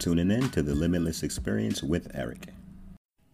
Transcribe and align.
Tuning 0.00 0.30
in 0.30 0.48
to 0.52 0.62
the 0.62 0.74
Limitless 0.74 1.22
Experience 1.22 1.82
with 1.82 2.10
Eric. 2.14 2.46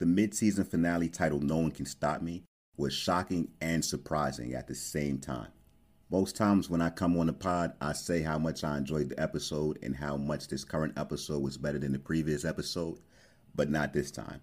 The 0.01 0.05
mid 0.05 0.35
season 0.35 0.65
finale 0.65 1.09
titled 1.09 1.45
No 1.45 1.59
One 1.59 1.71
Can 1.71 1.87
Stop 1.87 2.23
Me 2.23 2.43
was 2.77 2.93
shocking 2.93 3.53
and 3.61 3.85
surprising 3.85 4.53
at 4.53 4.67
the 4.67 4.75
same 4.75 5.19
time. 5.19 5.47
Most 6.11 6.35
times 6.35 6.69
when 6.69 6.83
I 6.83 6.91
come 6.91 7.17
on 7.19 7.29
the 7.29 7.33
pod, 7.33 7.75
I 7.81 7.93
say 7.93 8.21
how 8.21 8.37
much 8.39 8.65
I 8.65 8.79
enjoyed 8.79 9.11
the 9.11 9.23
episode 9.23 9.79
and 9.81 9.95
how 9.95 10.17
much 10.17 10.49
this 10.49 10.65
current 10.65 10.99
episode 10.99 11.41
was 11.41 11.57
better 11.57 11.79
than 11.79 11.93
the 11.93 12.01
previous 12.01 12.45
episode, 12.45 12.99
but 13.55 13.71
not 13.71 13.93
this 13.93 14.11
time. 14.11 14.41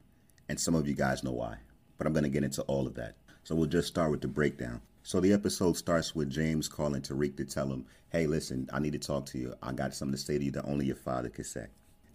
And 0.47 0.57
some 0.57 0.75
of 0.75 0.87
you 0.87 0.93
guys 0.93 1.25
know 1.25 1.33
why. 1.33 1.57
But 1.97 2.07
I'm 2.07 2.13
going 2.13 2.23
to 2.23 2.29
get 2.29 2.45
into 2.45 2.61
all 2.63 2.87
of 2.87 2.95
that. 2.95 3.17
So 3.43 3.53
we'll 3.53 3.65
just 3.65 3.89
start 3.89 4.11
with 4.11 4.21
the 4.21 4.29
breakdown. 4.29 4.79
So 5.03 5.19
the 5.19 5.33
episode 5.33 5.75
starts 5.75 6.15
with 6.15 6.29
James 6.29 6.69
calling 6.69 7.01
Tariq 7.01 7.35
to 7.35 7.43
tell 7.43 7.67
him, 7.67 7.85
hey, 8.13 8.27
listen, 8.27 8.69
I 8.71 8.79
need 8.79 8.93
to 8.93 8.99
talk 8.99 9.25
to 9.25 9.37
you. 9.37 9.55
I 9.61 9.73
got 9.73 9.93
something 9.93 10.15
to 10.15 10.23
say 10.23 10.37
to 10.37 10.45
you 10.45 10.51
that 10.51 10.63
only 10.63 10.85
your 10.85 10.95
father 10.95 11.27
could 11.27 11.47
say. 11.47 11.67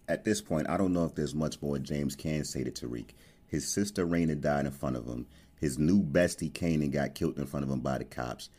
At 0.09 0.23
this 0.23 0.41
point, 0.41 0.67
I 0.67 0.75
don't 0.75 0.91
know 0.91 1.05
if 1.05 1.13
there's 1.13 1.35
much 1.35 1.61
more 1.61 1.77
James 1.77 2.15
can 2.15 2.43
say 2.43 2.63
to 2.63 2.71
Tariq. 2.71 3.11
His 3.45 3.71
sister 3.71 4.07
Raina 4.07 4.41
died 4.41 4.65
in 4.65 4.71
front 4.71 4.95
of 4.95 5.05
him. 5.05 5.27
His 5.61 5.77
new 5.77 6.01
bestie 6.01 6.51
Kanan 6.51 6.91
got 6.91 7.13
killed 7.13 7.37
in 7.37 7.45
front 7.45 7.63
of 7.63 7.69
him 7.69 7.81
by 7.81 7.99
the 7.99 8.05
cops. 8.05 8.49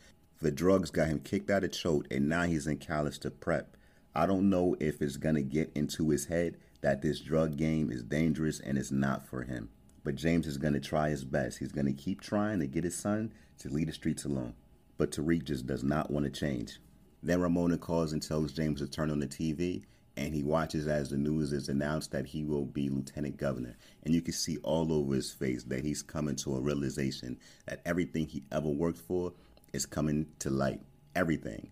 The 0.41 0.53
drugs 0.53 0.93
got 0.93 1.09
him 1.09 1.19
kicked 1.19 1.51
out 1.51 1.65
of 1.65 1.73
Choate, 1.73 2.07
and 2.09 2.29
now 2.29 2.45
he's 2.45 2.69
in 2.69 2.79
Callister 2.79 3.33
prep. 3.41 3.77
I 4.15 4.27
don't 4.27 4.49
know 4.49 4.77
if 4.79 5.03
it's 5.03 5.17
going 5.17 5.35
to 5.35 5.43
get 5.43 5.73
into 5.75 6.11
his 6.11 6.27
head 6.27 6.57
that 6.83 7.03
this 7.03 7.19
drug 7.19 7.57
game 7.57 7.91
is 7.91 8.05
dangerous 8.05 8.61
and 8.61 8.79
it's 8.79 8.93
not 8.93 9.27
for 9.27 9.43
him. 9.43 9.71
But 10.05 10.15
James 10.15 10.47
is 10.47 10.57
going 10.57 10.75
to 10.75 10.81
try 10.81 11.11
his 11.11 11.25
best. 11.25 11.59
He's 11.59 11.73
going 11.73 11.87
to 11.87 11.93
keep 11.93 12.21
trying 12.21 12.61
to 12.61 12.69
get 12.69 12.85
his 12.85 12.97
son 12.97 13.33
to 13.59 13.69
leave 13.69 13.89
the 13.89 13.93
streets 13.93 14.25
alone. 14.25 14.55
But 14.99 15.11
Tariq 15.11 15.45
just 15.45 15.67
does 15.67 15.83
not 15.83 16.13
want 16.13 16.27
to 16.27 16.31
change. 16.31 16.79
Then 17.25 17.41
Ramona 17.41 17.77
calls 17.77 18.13
and 18.13 18.23
tells 18.23 18.53
James 18.53 18.81
to 18.81 18.87
turn 18.87 19.11
on 19.11 19.19
the 19.19 19.27
TV, 19.27 19.83
and 20.17 20.35
he 20.35 20.43
watches 20.43 20.87
as 20.87 21.11
the 21.11 21.17
news 21.17 21.53
is 21.53 21.69
announced 21.69 22.11
that 22.13 22.27
he 22.27 22.45
will 22.45 22.65
be 22.65 22.89
lieutenant 22.89 23.37
governor. 23.37 23.77
And 24.03 24.15
you 24.15 24.21
can 24.21 24.35
see 24.35 24.59
all 24.59 24.93
over 24.93 25.15
his 25.15 25.31
face 25.31 25.65
that 25.65 25.85
he's 25.85 26.03
coming 26.03 26.37
to 26.37 26.57
a 26.57 26.61
realization 26.61 27.39
that 27.67 27.81
everything 27.85 28.27
he 28.27 28.43
ever 28.53 28.69
worked 28.69 28.99
for 28.99 29.33
is 29.73 29.87
coming 29.87 30.27
to 30.41 30.51
light. 30.51 30.81
Everything. 31.15 31.71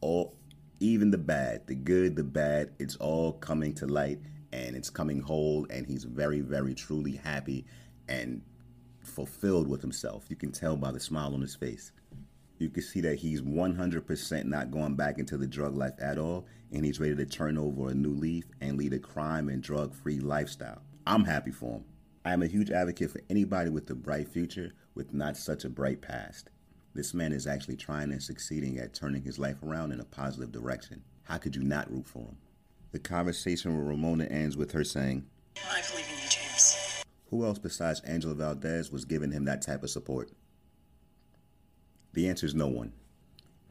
All 0.00 0.36
even 0.80 1.10
the 1.10 1.18
bad, 1.18 1.66
the 1.66 1.74
good, 1.74 2.14
the 2.14 2.24
bad, 2.24 2.70
it's 2.78 2.96
all 2.96 3.32
coming 3.32 3.74
to 3.74 3.86
light 3.86 4.20
and 4.52 4.76
it's 4.76 4.90
coming 4.90 5.20
whole 5.20 5.66
and 5.70 5.86
he's 5.86 6.04
very, 6.04 6.40
very 6.40 6.74
truly 6.74 7.16
happy 7.16 7.66
and 8.08 8.42
fulfilled 9.02 9.66
with 9.66 9.80
himself. 9.80 10.26
You 10.28 10.36
can 10.36 10.52
tell 10.52 10.76
by 10.76 10.92
the 10.92 11.00
smile 11.00 11.34
on 11.34 11.40
his 11.40 11.56
face. 11.56 11.92
You 12.58 12.68
can 12.68 12.82
see 12.82 13.00
that 13.02 13.20
he's 13.20 13.40
100% 13.40 14.44
not 14.44 14.70
going 14.72 14.96
back 14.96 15.18
into 15.18 15.36
the 15.36 15.46
drug 15.46 15.76
life 15.76 15.94
at 16.00 16.18
all, 16.18 16.46
and 16.72 16.84
he's 16.84 16.98
ready 16.98 17.14
to 17.14 17.24
turn 17.24 17.56
over 17.56 17.88
a 17.88 17.94
new 17.94 18.10
leaf 18.10 18.46
and 18.60 18.76
lead 18.76 18.92
a 18.92 18.98
crime 18.98 19.48
and 19.48 19.62
drug 19.62 19.94
free 19.94 20.18
lifestyle. 20.18 20.82
I'm 21.06 21.24
happy 21.24 21.52
for 21.52 21.76
him. 21.76 21.84
I 22.24 22.32
am 22.32 22.42
a 22.42 22.48
huge 22.48 22.70
advocate 22.70 23.12
for 23.12 23.20
anybody 23.30 23.70
with 23.70 23.88
a 23.90 23.94
bright 23.94 24.28
future 24.28 24.72
with 24.94 25.14
not 25.14 25.36
such 25.36 25.64
a 25.64 25.70
bright 25.70 26.02
past. 26.02 26.50
This 26.94 27.14
man 27.14 27.32
is 27.32 27.46
actually 27.46 27.76
trying 27.76 28.10
and 28.10 28.22
succeeding 28.22 28.78
at 28.78 28.92
turning 28.92 29.22
his 29.22 29.38
life 29.38 29.62
around 29.62 29.92
in 29.92 30.00
a 30.00 30.04
positive 30.04 30.50
direction. 30.50 31.04
How 31.22 31.38
could 31.38 31.54
you 31.54 31.62
not 31.62 31.90
root 31.92 32.08
for 32.08 32.20
him? 32.20 32.36
The 32.90 32.98
conversation 32.98 33.76
with 33.76 33.86
Ramona 33.86 34.24
ends 34.24 34.56
with 34.56 34.72
her 34.72 34.82
saying, 34.82 35.24
I 35.70 35.80
believe 35.88 36.06
in 36.08 36.22
you, 36.24 36.28
James. 36.28 37.04
Who 37.30 37.44
else 37.44 37.58
besides 37.58 38.00
Angela 38.00 38.34
Valdez 38.34 38.90
was 38.90 39.04
giving 39.04 39.30
him 39.30 39.44
that 39.44 39.62
type 39.62 39.84
of 39.84 39.90
support? 39.90 40.32
The 42.18 42.28
answer 42.28 42.46
is 42.46 42.54
no 42.56 42.66
one. 42.66 42.94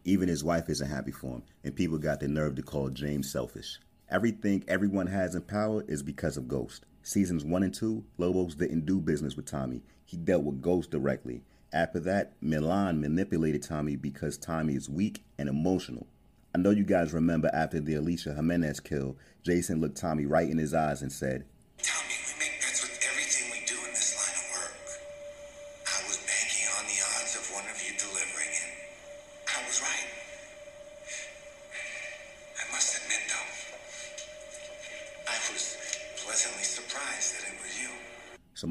Even 0.05 0.29
his 0.29 0.41
wife 0.41 0.69
isn't 0.69 0.89
happy 0.89 1.11
for 1.11 1.31
him, 1.31 1.43
and 1.65 1.75
people 1.75 1.97
got 1.97 2.21
the 2.21 2.29
nerve 2.29 2.55
to 2.55 2.61
call 2.61 2.89
James 2.89 3.29
selfish. 3.29 3.77
Everything 4.09 4.63
everyone 4.69 5.07
has 5.07 5.35
in 5.35 5.41
power 5.41 5.83
is 5.85 6.01
because 6.01 6.37
of 6.37 6.47
Ghost. 6.47 6.85
Seasons 7.03 7.43
1 7.43 7.63
and 7.63 7.73
2, 7.73 8.05
Lobos 8.17 8.55
didn't 8.55 8.85
do 8.85 9.01
business 9.01 9.35
with 9.35 9.47
Tommy. 9.47 9.83
He 10.05 10.15
dealt 10.15 10.43
with 10.43 10.61
Ghost 10.61 10.91
directly. 10.91 11.43
After 11.73 11.99
that, 11.99 12.37
Milan 12.39 13.01
manipulated 13.01 13.63
Tommy 13.63 13.97
because 13.97 14.37
Tommy 14.37 14.75
is 14.75 14.89
weak 14.89 15.25
and 15.37 15.49
emotional. 15.49 16.07
I 16.55 16.59
know 16.59 16.69
you 16.69 16.85
guys 16.85 17.11
remember 17.11 17.51
after 17.53 17.81
the 17.81 17.95
Alicia 17.95 18.33
Jimenez 18.33 18.79
kill, 18.79 19.17
Jason 19.43 19.81
looked 19.81 19.97
Tommy 19.97 20.25
right 20.25 20.49
in 20.49 20.57
his 20.57 20.73
eyes 20.73 21.01
and 21.01 21.11
said, 21.11 21.43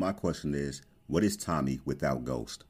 my 0.07 0.13
question 0.13 0.55
is, 0.55 0.83
what 1.09 1.25
is 1.25 1.37
Tommy 1.37 1.81
without 1.85 2.25
Ghost? 2.25 2.63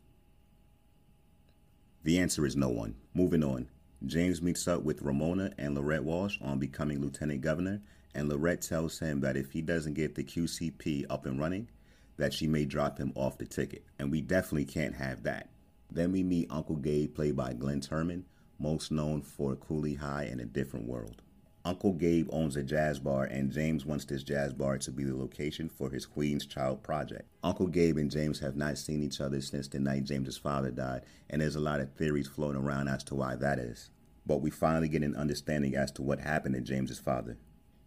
The 2.02 2.18
answer 2.18 2.46
is 2.46 2.56
no 2.56 2.70
one. 2.70 2.94
Moving 3.12 3.44
on. 3.44 3.68
James 4.06 4.40
meets 4.40 4.66
up 4.66 4.84
with 4.84 5.02
Ramona 5.02 5.52
and 5.58 5.74
Lorette 5.74 6.04
Walsh 6.04 6.38
on 6.40 6.58
becoming 6.58 6.98
lieutenant 6.98 7.42
governor, 7.42 7.82
and 8.14 8.30
Lorette 8.30 8.62
tells 8.62 9.00
him 9.00 9.20
that 9.20 9.36
if 9.36 9.52
he 9.52 9.60
doesn't 9.60 9.92
get 9.92 10.14
the 10.14 10.24
QCP 10.24 11.04
up 11.10 11.26
and 11.26 11.38
running, 11.38 11.68
that 12.16 12.32
she 12.32 12.46
may 12.46 12.64
drop 12.64 12.96
him 12.96 13.12
off 13.14 13.36
the 13.36 13.44
ticket. 13.44 13.84
And 13.98 14.10
we 14.10 14.22
definitely 14.22 14.64
can't 14.64 14.94
have 14.94 15.24
that. 15.24 15.50
Then 15.90 16.12
we 16.12 16.22
meet 16.22 16.50
Uncle 16.50 16.76
Gabe, 16.76 17.14
played 17.14 17.36
by 17.36 17.52
Glynn 17.52 17.82
Turman, 17.82 18.22
most 18.58 18.90
known 18.90 19.20
for 19.20 19.56
Cooley 19.56 19.96
High 19.96 20.24
and 20.24 20.40
a 20.40 20.46
Different 20.46 20.88
World. 20.88 21.20
Uncle 21.66 21.94
Gabe 21.94 22.28
owns 22.30 22.54
a 22.54 22.62
jazz 22.62 23.00
bar, 23.00 23.24
and 23.24 23.50
James 23.50 23.84
wants 23.84 24.04
this 24.04 24.22
jazz 24.22 24.52
bar 24.52 24.78
to 24.78 24.92
be 24.92 25.02
the 25.02 25.16
location 25.16 25.68
for 25.68 25.90
his 25.90 26.06
Queen's 26.06 26.46
Child 26.46 26.84
project. 26.84 27.28
Uncle 27.42 27.66
Gabe 27.66 27.96
and 27.96 28.08
James 28.08 28.38
have 28.38 28.54
not 28.54 28.78
seen 28.78 29.02
each 29.02 29.20
other 29.20 29.40
since 29.40 29.66
the 29.66 29.80
night 29.80 30.04
James's 30.04 30.38
father 30.38 30.70
died, 30.70 31.02
and 31.28 31.42
there's 31.42 31.56
a 31.56 31.60
lot 31.60 31.80
of 31.80 31.92
theories 31.94 32.28
floating 32.28 32.62
around 32.62 32.86
as 32.86 33.02
to 33.02 33.16
why 33.16 33.34
that 33.34 33.58
is. 33.58 33.90
But 34.24 34.42
we 34.42 34.50
finally 34.50 34.88
get 34.88 35.02
an 35.02 35.16
understanding 35.16 35.74
as 35.74 35.90
to 35.92 36.02
what 36.02 36.20
happened 36.20 36.54
to 36.54 36.60
James's 36.60 37.00
father. 37.00 37.36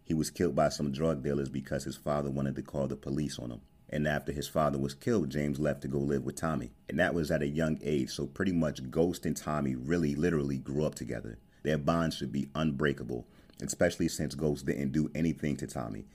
He 0.04 0.12
was 0.12 0.28
killed 0.28 0.54
by 0.54 0.68
some 0.68 0.92
drug 0.92 1.22
dealers 1.22 1.48
because 1.48 1.84
his 1.84 1.96
father 1.96 2.30
wanted 2.30 2.56
to 2.56 2.62
call 2.62 2.86
the 2.86 2.96
police 2.96 3.38
on 3.38 3.50
him. 3.50 3.62
And 3.88 4.06
after 4.06 4.30
his 4.30 4.46
father 4.46 4.78
was 4.78 4.92
killed, 4.92 5.30
James 5.30 5.58
left 5.58 5.80
to 5.82 5.88
go 5.88 6.00
live 6.00 6.24
with 6.24 6.36
Tommy. 6.36 6.72
And 6.90 6.98
that 6.98 7.14
was 7.14 7.30
at 7.30 7.40
a 7.40 7.48
young 7.48 7.78
age, 7.82 8.10
so 8.10 8.26
pretty 8.26 8.52
much 8.52 8.90
Ghost 8.90 9.24
and 9.24 9.34
Tommy 9.34 9.74
really 9.74 10.14
literally 10.14 10.58
grew 10.58 10.84
up 10.84 10.96
together. 10.96 11.38
Their 11.62 11.78
bond 11.78 12.12
should 12.12 12.32
be 12.32 12.48
unbreakable, 12.54 13.26
especially 13.62 14.08
since 14.08 14.34
Ghost 14.34 14.66
didn't 14.66 14.92
do 14.92 15.10
anything 15.14 15.56
to 15.56 15.66
Tommy. 15.66 16.06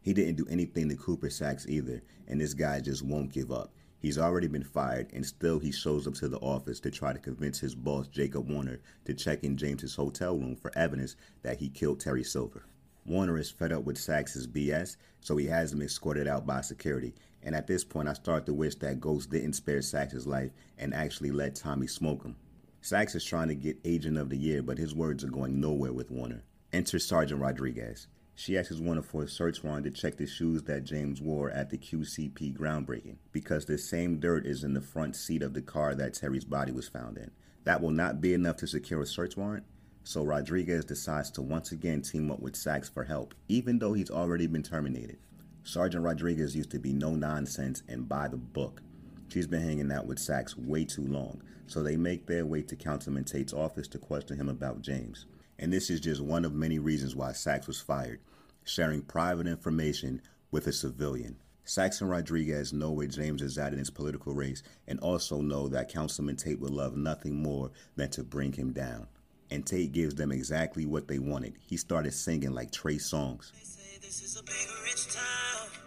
He 0.00 0.12
didn't 0.12 0.36
do 0.36 0.46
anything 0.50 0.88
to 0.88 0.96
Cooper 0.96 1.30
Saxe 1.30 1.66
either, 1.68 2.02
and 2.28 2.40
this 2.40 2.54
guy 2.54 2.80
just 2.80 3.02
won't 3.02 3.32
give 3.32 3.50
up. 3.50 3.72
He's 3.98 4.18
already 4.18 4.48
been 4.48 4.64
fired, 4.64 5.10
and 5.14 5.24
still 5.24 5.58
he 5.58 5.72
shows 5.72 6.06
up 6.06 6.12
to 6.16 6.28
the 6.28 6.38
office 6.40 6.78
to 6.80 6.90
try 6.90 7.14
to 7.14 7.18
convince 7.18 7.58
his 7.58 7.74
boss, 7.74 8.06
Jacob 8.06 8.50
Warner, 8.50 8.80
to 9.06 9.14
check 9.14 9.42
in 9.44 9.56
James's 9.56 9.94
hotel 9.94 10.36
room 10.36 10.56
for 10.56 10.70
evidence 10.76 11.16
that 11.40 11.58
he 11.58 11.70
killed 11.70 12.00
Terry 12.00 12.22
Silver. 12.22 12.66
Warner 13.06 13.38
is 13.38 13.50
fed 13.50 13.72
up 13.72 13.84
with 13.84 13.96
Saxe's 13.96 14.46
BS, 14.46 14.98
so 15.20 15.38
he 15.38 15.46
has 15.46 15.72
him 15.72 15.80
escorted 15.80 16.28
out 16.28 16.46
by 16.46 16.60
security. 16.60 17.14
And 17.42 17.54
at 17.54 17.66
this 17.66 17.82
point, 17.82 18.08
I 18.08 18.12
start 18.12 18.44
to 18.46 18.52
wish 18.52 18.74
that 18.76 19.00
Ghost 19.00 19.30
didn't 19.30 19.54
spare 19.54 19.80
Saxe's 19.80 20.26
life 20.26 20.52
and 20.76 20.92
actually 20.92 21.30
let 21.30 21.54
Tommy 21.54 21.86
smoke 21.86 22.24
him. 22.24 22.36
Saxe 22.82 23.14
is 23.14 23.24
trying 23.24 23.48
to 23.48 23.54
get 23.54 23.80
Agent 23.86 24.18
of 24.18 24.28
the 24.28 24.36
Year, 24.36 24.62
but 24.62 24.76
his 24.76 24.94
words 24.94 25.24
are 25.24 25.28
going 25.28 25.60
nowhere 25.60 25.94
with 25.94 26.10
Warner. 26.10 26.42
Enter 26.74 26.98
Sergeant 26.98 27.40
Rodriguez. 27.40 28.08
She 28.34 28.58
asks 28.58 28.80
Warner 28.80 29.00
for 29.00 29.22
a 29.22 29.28
search 29.28 29.62
warrant 29.62 29.84
to 29.84 29.92
check 29.92 30.16
the 30.16 30.26
shoes 30.26 30.64
that 30.64 30.82
James 30.82 31.22
wore 31.22 31.48
at 31.52 31.70
the 31.70 31.78
QCP 31.78 32.58
groundbreaking, 32.58 33.18
because 33.30 33.64
the 33.64 33.78
same 33.78 34.18
dirt 34.18 34.44
is 34.44 34.64
in 34.64 34.74
the 34.74 34.80
front 34.80 35.14
seat 35.14 35.44
of 35.44 35.54
the 35.54 35.62
car 35.62 35.94
that 35.94 36.14
Terry's 36.14 36.44
body 36.44 36.72
was 36.72 36.88
found 36.88 37.16
in. 37.16 37.30
That 37.62 37.80
will 37.80 37.92
not 37.92 38.20
be 38.20 38.34
enough 38.34 38.56
to 38.56 38.66
secure 38.66 39.00
a 39.02 39.06
search 39.06 39.36
warrant, 39.36 39.62
so 40.02 40.24
Rodriguez 40.24 40.84
decides 40.84 41.30
to 41.30 41.42
once 41.42 41.70
again 41.70 42.02
team 42.02 42.28
up 42.28 42.40
with 42.40 42.56
Saxe 42.56 42.88
for 42.88 43.04
help, 43.04 43.34
even 43.46 43.78
though 43.78 43.92
he's 43.92 44.10
already 44.10 44.48
been 44.48 44.64
terminated. 44.64 45.18
Sergeant 45.62 46.02
Rodriguez 46.02 46.56
used 46.56 46.72
to 46.72 46.80
be 46.80 46.92
no 46.92 47.14
nonsense 47.14 47.84
and 47.86 48.08
by 48.08 48.26
the 48.26 48.36
book. 48.36 48.82
She's 49.28 49.46
been 49.46 49.62
hanging 49.62 49.92
out 49.92 50.06
with 50.06 50.18
Saxe 50.18 50.58
way 50.58 50.84
too 50.84 51.06
long, 51.06 51.40
so 51.68 51.84
they 51.84 51.96
make 51.96 52.26
their 52.26 52.44
way 52.44 52.62
to 52.62 52.74
Councilman 52.74 53.22
Tate's 53.22 53.52
office 53.52 53.86
to 53.86 53.98
question 53.98 54.40
him 54.40 54.48
about 54.48 54.82
James. 54.82 55.26
And 55.58 55.72
this 55.72 55.90
is 55.90 56.00
just 56.00 56.20
one 56.20 56.44
of 56.44 56.52
many 56.54 56.78
reasons 56.78 57.14
why 57.14 57.32
Saxe 57.32 57.66
was 57.66 57.80
fired, 57.80 58.20
sharing 58.64 59.02
private 59.02 59.46
information 59.46 60.20
with 60.50 60.66
a 60.66 60.72
civilian. 60.72 61.36
Saxe 61.64 62.02
and 62.02 62.10
Rodriguez 62.10 62.72
know 62.72 62.90
where 62.90 63.06
James 63.06 63.40
is 63.40 63.56
at 63.56 63.72
in 63.72 63.78
his 63.78 63.90
political 63.90 64.34
race 64.34 64.62
and 64.86 65.00
also 65.00 65.40
know 65.40 65.68
that 65.68 65.88
Councilman 65.88 66.36
Tate 66.36 66.60
would 66.60 66.70
love 66.70 66.96
nothing 66.96 67.42
more 67.42 67.70
than 67.96 68.10
to 68.10 68.22
bring 68.22 68.52
him 68.52 68.72
down. 68.72 69.06
And 69.50 69.66
Tate 69.66 69.92
gives 69.92 70.14
them 70.14 70.30
exactly 70.30 70.84
what 70.84 71.08
they 71.08 71.18
wanted. 71.18 71.54
He 71.66 71.76
started 71.76 72.12
singing 72.12 72.52
like 72.52 72.70
Trey 72.70 72.96
Songz. 72.96 73.50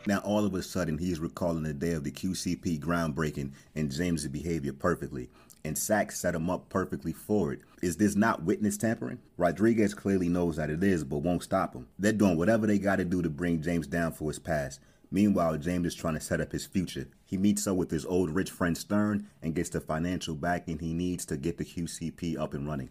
Now, 0.08 0.20
all 0.20 0.46
of 0.46 0.54
a 0.56 0.64
sudden, 0.64 0.98
he's 0.98 1.20
recalling 1.20 1.64
the 1.64 1.74
day 1.74 1.92
of 1.92 2.04
the 2.04 2.12
QCP 2.12 2.80
groundbreaking 2.80 3.52
and 3.76 3.92
James' 3.92 4.28
behavior 4.28 4.74
perfectly. 4.74 5.30
And 5.68 5.78
Saxe 5.78 6.20
set 6.20 6.34
him 6.34 6.50
up 6.50 6.70
perfectly 6.70 7.14
for 7.14 7.54
it. 7.54 7.60
Is 7.82 7.98
this 7.98 8.16
not 8.16 8.44
witness 8.44 8.78
tampering? 8.78 9.20
Rodriguez 9.38 9.94
clearly 9.94 10.30
knows 10.30 10.56
that 10.56 10.70
it 10.70 10.84
is, 10.84 11.04
but 11.04 11.20
won't 11.20 11.44
stop 11.44 11.76
him. 11.76 11.88
They're 12.00 12.14
doing 12.14 12.38
whatever 12.38 12.66
they 12.66 12.80
gotta 12.80 13.06
do 13.06 13.22
to 13.22 13.30
bring 13.30 13.62
James 13.62 13.86
down 13.86 14.14
for 14.14 14.30
his 14.30 14.40
past. 14.40 14.80
Meanwhile, 15.12 15.58
James 15.58 15.88
is 15.88 15.96
trying 15.96 16.16
to 16.16 16.20
set 16.20 16.42
up 16.42 16.52
his 16.52 16.66
future. 16.66 17.08
He 17.26 17.38
meets 17.38 17.68
up 17.68 17.78
with 17.78 17.92
his 17.92 18.06
old 18.06 18.32
rich 18.32 18.50
friend 18.50 18.78
Stern 18.78 19.28
and 19.42 19.56
gets 19.56 19.70
the 19.70 19.80
financial 19.80 20.36
backing 20.36 20.80
he 20.80 20.94
needs 20.94 21.26
to 21.26 21.38
get 21.38 21.58
the 21.58 21.66
QCP 21.66 22.38
up 22.38 22.54
and 22.54 22.68
running. 22.68 22.90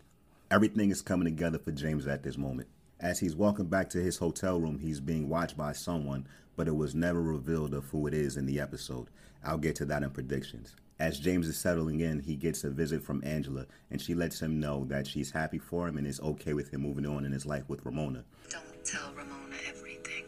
Everything 0.51 0.91
is 0.91 1.03
coming 1.03 1.25
together 1.25 1.59
for 1.59 1.73
James 1.73 2.07
at 2.07 2.23
this 2.23 2.39
moment. 2.39 2.69
As 3.01 3.19
he's 3.19 3.37
walking 3.37 3.67
back 3.67 3.91
to 3.91 3.99
his 3.99 4.17
hotel 4.17 4.61
room, 4.61 4.79
he's 4.79 5.01
being 5.01 5.29
watched 5.29 5.57
by 5.57 5.73
someone, 5.73 6.27
but 6.57 6.69
it 6.69 6.77
was 6.77 6.95
never 6.95 7.21
revealed 7.21 7.75
of 7.75 7.85
who 7.87 8.07
it 8.07 8.15
is 8.15 8.37
in 8.37 8.47
the 8.47 8.61
episode. 8.61 9.09
I'll 9.45 9.59
get 9.59 9.77
to 9.77 9.85
that 9.87 10.03
in 10.03 10.11
predictions. 10.11 10.75
As 10.99 11.19
James 11.19 11.47
is 11.47 11.59
settling 11.59 12.01
in, 12.01 12.21
he 12.21 12.37
gets 12.37 12.65
a 12.65 12.71
visit 12.71 13.03
from 13.03 13.23
Angela, 13.23 13.67
and 13.91 14.01
she 14.01 14.15
lets 14.15 14.41
him 14.41 14.59
know 14.59 14.85
that 14.87 15.07
she's 15.07 15.31
happy 15.31 15.59
for 15.59 15.87
him 15.87 15.99
and 15.99 16.07
is 16.07 16.21
okay 16.21 16.55
with 16.55 16.73
him 16.73 16.81
moving 16.81 17.05
on 17.05 17.27
in 17.27 17.33
his 17.33 17.45
life 17.45 17.69
with 17.69 17.85
Ramona. 17.85 18.25
Don't 18.49 18.85
tell 18.85 19.13
Ramona 19.15 19.57
everything. 19.69 20.25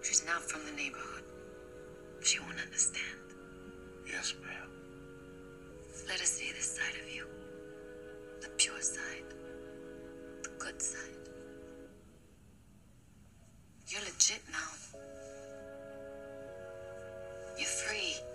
She's 0.00 0.24
not 0.26 0.42
from 0.42 0.64
the 0.64 0.72
neighborhood. 0.72 1.24
She 2.22 2.38
won't 2.38 2.60
understand. 2.64 3.04
Yes, 4.06 4.32
ma'am. 4.40 4.70
Let 6.06 6.20
us 6.20 6.30
see 6.30 6.52
this 6.52 6.76
side 6.76 6.94
of 7.02 7.12
you. 7.12 7.26
The 8.42 8.48
pure 8.58 8.80
side. 8.80 9.24
The 10.44 10.50
good 10.58 10.80
side. 10.80 11.00
You're 13.88 14.02
legit 14.02 14.42
now. 14.52 15.00
You're 17.58 17.66
free. 17.66 18.29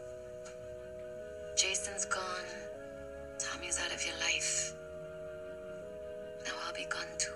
Jason's 1.56 2.04
gone. 2.04 2.22
Tommy's 3.40 3.80
out 3.80 3.94
of 3.94 4.06
your 4.06 4.16
life. 4.16 4.74
Now 6.44 6.52
I'll 6.68 6.74
be 6.74 6.86
gone 6.90 7.18
too. 7.18 7.32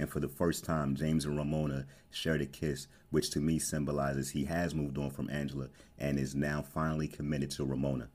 And 0.00 0.08
for 0.08 0.18
the 0.18 0.28
first 0.28 0.64
time, 0.64 0.96
James 0.96 1.24
and 1.24 1.36
Ramona 1.36 1.86
shared 2.10 2.40
a 2.40 2.46
kiss, 2.46 2.88
which 3.10 3.30
to 3.30 3.40
me 3.40 3.60
symbolizes 3.60 4.30
he 4.30 4.44
has 4.46 4.74
moved 4.74 4.98
on 4.98 5.10
from 5.10 5.30
Angela 5.30 5.68
and 6.00 6.18
is 6.18 6.34
now 6.34 6.62
finally 6.62 7.06
committed 7.06 7.52
to 7.52 7.64
Ramona. 7.64 8.08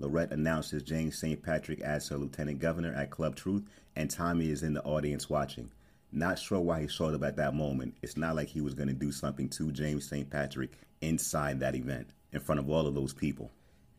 Lorette 0.00 0.32
announces 0.32 0.82
James 0.82 1.18
St. 1.18 1.42
Patrick 1.42 1.80
as 1.80 2.06
her 2.08 2.18
lieutenant 2.18 2.58
governor 2.58 2.92
at 2.92 3.10
Club 3.10 3.36
Truth, 3.36 3.62
and 3.96 4.10
Tommy 4.10 4.50
is 4.50 4.62
in 4.62 4.74
the 4.74 4.82
audience 4.82 5.30
watching. 5.30 5.70
Not 6.12 6.38
sure 6.38 6.60
why 6.60 6.82
he 6.82 6.88
showed 6.88 7.14
up 7.14 7.22
at 7.22 7.36
that 7.36 7.54
moment. 7.54 7.96
It's 8.02 8.18
not 8.18 8.36
like 8.36 8.48
he 8.48 8.60
was 8.60 8.74
going 8.74 8.88
to 8.88 8.94
do 8.94 9.12
something 9.12 9.48
to 9.50 9.72
James 9.72 10.06
St. 10.06 10.28
Patrick 10.28 10.72
inside 11.00 11.60
that 11.60 11.74
event, 11.74 12.10
in 12.32 12.40
front 12.40 12.58
of 12.58 12.68
all 12.68 12.86
of 12.86 12.94
those 12.94 13.14
people. 13.14 13.50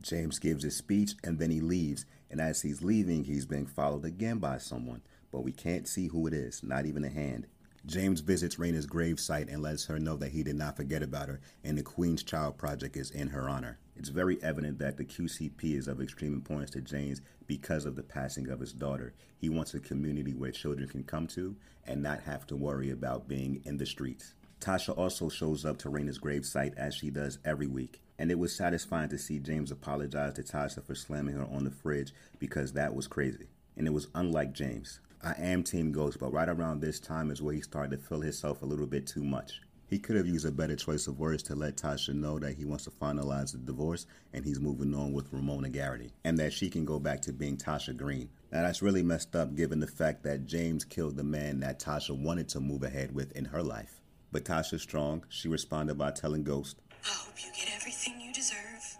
James 0.01 0.39
gives 0.39 0.63
his 0.63 0.75
speech 0.75 1.11
and 1.23 1.39
then 1.39 1.51
he 1.51 1.61
leaves, 1.61 2.05
and 2.29 2.41
as 2.41 2.61
he's 2.61 2.81
leaving, 2.81 3.23
he's 3.23 3.45
being 3.45 3.67
followed 3.67 4.05
again 4.05 4.39
by 4.39 4.57
someone, 4.57 5.01
but 5.31 5.43
we 5.43 5.51
can't 5.51 5.87
see 5.87 6.07
who 6.07 6.27
it 6.27 6.33
is, 6.33 6.63
not 6.63 6.85
even 6.85 7.03
a 7.03 7.09
hand. 7.09 7.47
James 7.85 8.21
visits 8.21 8.57
Raina's 8.57 8.85
gravesite 8.85 9.51
and 9.51 9.63
lets 9.63 9.85
her 9.87 9.99
know 9.99 10.15
that 10.17 10.31
he 10.31 10.43
did 10.43 10.55
not 10.55 10.77
forget 10.77 11.01
about 11.01 11.29
her, 11.29 11.41
and 11.63 11.77
the 11.77 11.83
Queen's 11.83 12.21
Child 12.21 12.57
Project 12.57 12.95
is 12.95 13.09
in 13.09 13.29
her 13.29 13.49
honor. 13.49 13.79
It's 13.95 14.09
very 14.09 14.41
evident 14.43 14.77
that 14.79 14.97
the 14.97 15.05
QCP 15.05 15.75
is 15.75 15.87
of 15.87 15.99
extreme 15.99 16.33
importance 16.33 16.69
to 16.71 16.81
James 16.81 17.21
because 17.47 17.85
of 17.85 17.95
the 17.95 18.03
passing 18.03 18.49
of 18.49 18.59
his 18.59 18.71
daughter. 18.71 19.13
He 19.37 19.49
wants 19.49 19.73
a 19.73 19.79
community 19.79 20.33
where 20.33 20.51
children 20.51 20.87
can 20.87 21.03
come 21.03 21.25
to 21.27 21.55
and 21.85 22.03
not 22.03 22.21
have 22.21 22.45
to 22.47 22.55
worry 22.55 22.91
about 22.91 23.27
being 23.27 23.61
in 23.65 23.77
the 23.77 23.85
streets. 23.85 24.35
Tasha 24.61 24.95
also 24.95 25.27
shows 25.27 25.65
up 25.65 25.79
to 25.79 25.89
Raina's 25.89 26.19
gravesite 26.19 26.77
as 26.77 26.93
she 26.93 27.09
does 27.09 27.39
every 27.43 27.65
week, 27.65 27.99
and 28.19 28.29
it 28.29 28.37
was 28.37 28.55
satisfying 28.55 29.09
to 29.09 29.17
see 29.17 29.39
James 29.39 29.71
apologize 29.71 30.33
to 30.33 30.43
Tasha 30.43 30.83
for 30.85 30.93
slamming 30.93 31.33
her 31.35 31.47
on 31.51 31.63
the 31.63 31.71
fridge 31.71 32.13
because 32.37 32.73
that 32.73 32.93
was 32.93 33.07
crazy. 33.07 33.47
And 33.75 33.87
it 33.87 33.93
was 33.93 34.07
unlike 34.13 34.53
James. 34.53 34.99
I 35.23 35.33
am 35.39 35.63
Team 35.63 35.91
Ghost, 35.91 36.19
but 36.19 36.31
right 36.31 36.47
around 36.47 36.79
this 36.79 36.99
time 36.99 37.31
is 37.31 37.41
where 37.41 37.55
he 37.55 37.61
started 37.61 37.97
to 37.97 38.05
feel 38.05 38.21
himself 38.21 38.61
a 38.61 38.65
little 38.65 38.85
bit 38.85 39.07
too 39.07 39.23
much. 39.23 39.61
He 39.87 39.97
could 39.97 40.15
have 40.15 40.27
used 40.27 40.45
a 40.45 40.51
better 40.51 40.75
choice 40.75 41.07
of 41.07 41.19
words 41.19 41.41
to 41.43 41.55
let 41.55 41.77
Tasha 41.77 42.13
know 42.13 42.37
that 42.37 42.53
he 42.53 42.63
wants 42.63 42.83
to 42.83 42.91
finalize 42.91 43.51
the 43.51 43.57
divorce 43.57 44.05
and 44.31 44.45
he's 44.45 44.59
moving 44.59 44.93
on 44.93 45.11
with 45.11 45.33
Ramona 45.33 45.69
Garrity, 45.69 46.13
and 46.23 46.37
that 46.37 46.53
she 46.53 46.69
can 46.69 46.85
go 46.85 46.99
back 46.99 47.21
to 47.23 47.33
being 47.33 47.57
Tasha 47.57 47.97
Green. 47.97 48.29
Now 48.51 48.61
that's 48.61 48.83
really 48.83 49.01
messed 49.01 49.35
up 49.35 49.55
given 49.55 49.79
the 49.79 49.87
fact 49.87 50.21
that 50.23 50.45
James 50.45 50.85
killed 50.85 51.17
the 51.17 51.23
man 51.23 51.59
that 51.61 51.79
Tasha 51.79 52.15
wanted 52.15 52.47
to 52.49 52.59
move 52.59 52.83
ahead 52.83 53.13
with 53.15 53.31
in 53.31 53.45
her 53.45 53.63
life. 53.63 54.00
But 54.31 54.45
Tasha's 54.45 54.81
strong. 54.81 55.23
She 55.29 55.47
responded 55.47 55.97
by 55.97 56.11
telling 56.11 56.43
Ghost, 56.43 56.77
I 57.03 57.09
hope 57.09 57.35
you 57.43 57.51
get 57.53 57.73
everything 57.75 58.21
you 58.21 58.33
deserve. 58.33 58.97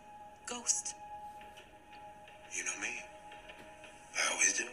Ghost. 0.48 0.96
You 2.52 2.64
know 2.66 2.82
me. 2.82 2.90
I 4.16 4.34
always 4.34 4.58
do. 4.58 4.66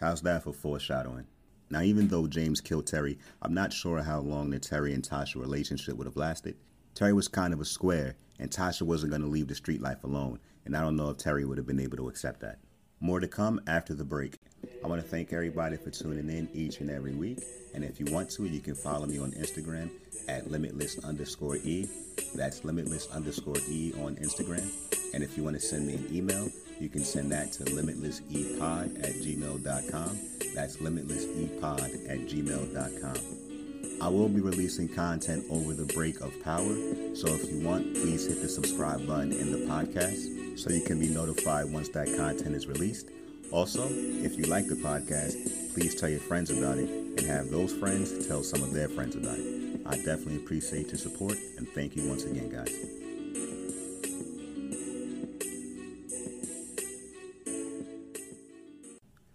How's 0.00 0.22
that 0.22 0.44
for 0.44 0.52
foreshadowing? 0.52 1.26
Now, 1.68 1.82
even 1.82 2.08
though 2.08 2.26
James 2.26 2.60
killed 2.60 2.86
Terry, 2.86 3.18
I'm 3.42 3.54
not 3.54 3.72
sure 3.72 4.02
how 4.02 4.20
long 4.20 4.50
the 4.50 4.58
Terry 4.58 4.94
and 4.94 5.06
Tasha 5.06 5.36
relationship 5.36 5.96
would 5.96 6.06
have 6.06 6.16
lasted. 6.16 6.56
Terry 6.94 7.12
was 7.12 7.28
kind 7.28 7.52
of 7.52 7.60
a 7.60 7.64
square, 7.64 8.16
and 8.38 8.50
Tasha 8.50 8.82
wasn't 8.82 9.10
going 9.10 9.22
to 9.22 9.28
leave 9.28 9.46
the 9.46 9.54
street 9.54 9.80
life 9.80 10.02
alone, 10.02 10.40
and 10.64 10.76
I 10.76 10.80
don't 10.80 10.96
know 10.96 11.10
if 11.10 11.18
Terry 11.18 11.44
would 11.44 11.58
have 11.58 11.66
been 11.66 11.78
able 11.78 11.98
to 11.98 12.08
accept 12.08 12.40
that. 12.40 12.58
More 12.98 13.20
to 13.20 13.28
come 13.28 13.60
after 13.66 13.94
the 13.94 14.04
break. 14.04 14.39
I 14.82 14.86
want 14.86 15.02
to 15.02 15.06
thank 15.06 15.32
everybody 15.34 15.76
for 15.76 15.90
tuning 15.90 16.30
in 16.30 16.48
each 16.54 16.80
and 16.80 16.90
every 16.90 17.12
week, 17.12 17.44
and 17.74 17.84
if 17.84 18.00
you 18.00 18.06
want 18.10 18.30
to, 18.30 18.46
you 18.46 18.60
can 18.60 18.74
follow 18.74 19.04
me 19.04 19.18
on 19.18 19.32
Instagram 19.32 19.90
at 20.26 20.50
limitless 20.50 20.98
underscore 21.04 21.56
e. 21.56 21.86
That's 22.34 22.64
limitless 22.64 23.08
underscore 23.10 23.58
e 23.68 23.92
on 24.00 24.16
Instagram. 24.16 24.66
And 25.12 25.22
if 25.22 25.36
you 25.36 25.44
want 25.44 25.56
to 25.56 25.60
send 25.60 25.86
me 25.86 25.94
an 25.94 26.08
email, 26.10 26.48
you 26.80 26.88
can 26.88 27.04
send 27.04 27.30
that 27.32 27.52
to 27.52 27.64
limitlessepod 27.64 29.04
at 29.04 29.14
gmail.com. 29.16 30.18
That's 30.54 30.76
limitlessepod 30.78 32.08
at 32.08 32.18
gmail.com. 32.20 34.00
I 34.00 34.08
will 34.08 34.30
be 34.30 34.40
releasing 34.40 34.88
content 34.88 35.44
over 35.50 35.74
the 35.74 35.92
break 35.92 36.22
of 36.22 36.32
power, 36.42 36.74
so 37.14 37.28
if 37.28 37.52
you 37.52 37.60
want, 37.62 37.92
please 37.96 38.26
hit 38.26 38.40
the 38.40 38.48
subscribe 38.48 39.06
button 39.06 39.32
in 39.32 39.52
the 39.52 39.58
podcast 39.66 40.58
so 40.58 40.70
you 40.70 40.80
can 40.80 40.98
be 40.98 41.08
notified 41.08 41.70
once 41.70 41.90
that 41.90 42.06
content 42.16 42.54
is 42.56 42.66
released. 42.66 43.10
Also, 43.52 43.88
if 43.90 44.38
you 44.38 44.44
like 44.44 44.68
the 44.68 44.76
podcast, 44.76 45.74
please 45.74 45.94
tell 45.94 46.08
your 46.08 46.20
friends 46.20 46.50
about 46.50 46.78
it 46.78 46.88
and 46.88 47.20
have 47.20 47.50
those 47.50 47.72
friends 47.72 48.26
tell 48.28 48.44
some 48.44 48.62
of 48.62 48.72
their 48.72 48.88
friends 48.88 49.16
about 49.16 49.38
it. 49.38 49.80
I 49.84 49.96
definitely 49.96 50.36
appreciate 50.36 50.86
your 50.88 50.98
support 50.98 51.36
and 51.58 51.68
thank 51.68 51.96
you 51.96 52.08
once 52.08 52.24
again, 52.24 52.48
guys. 52.48 52.72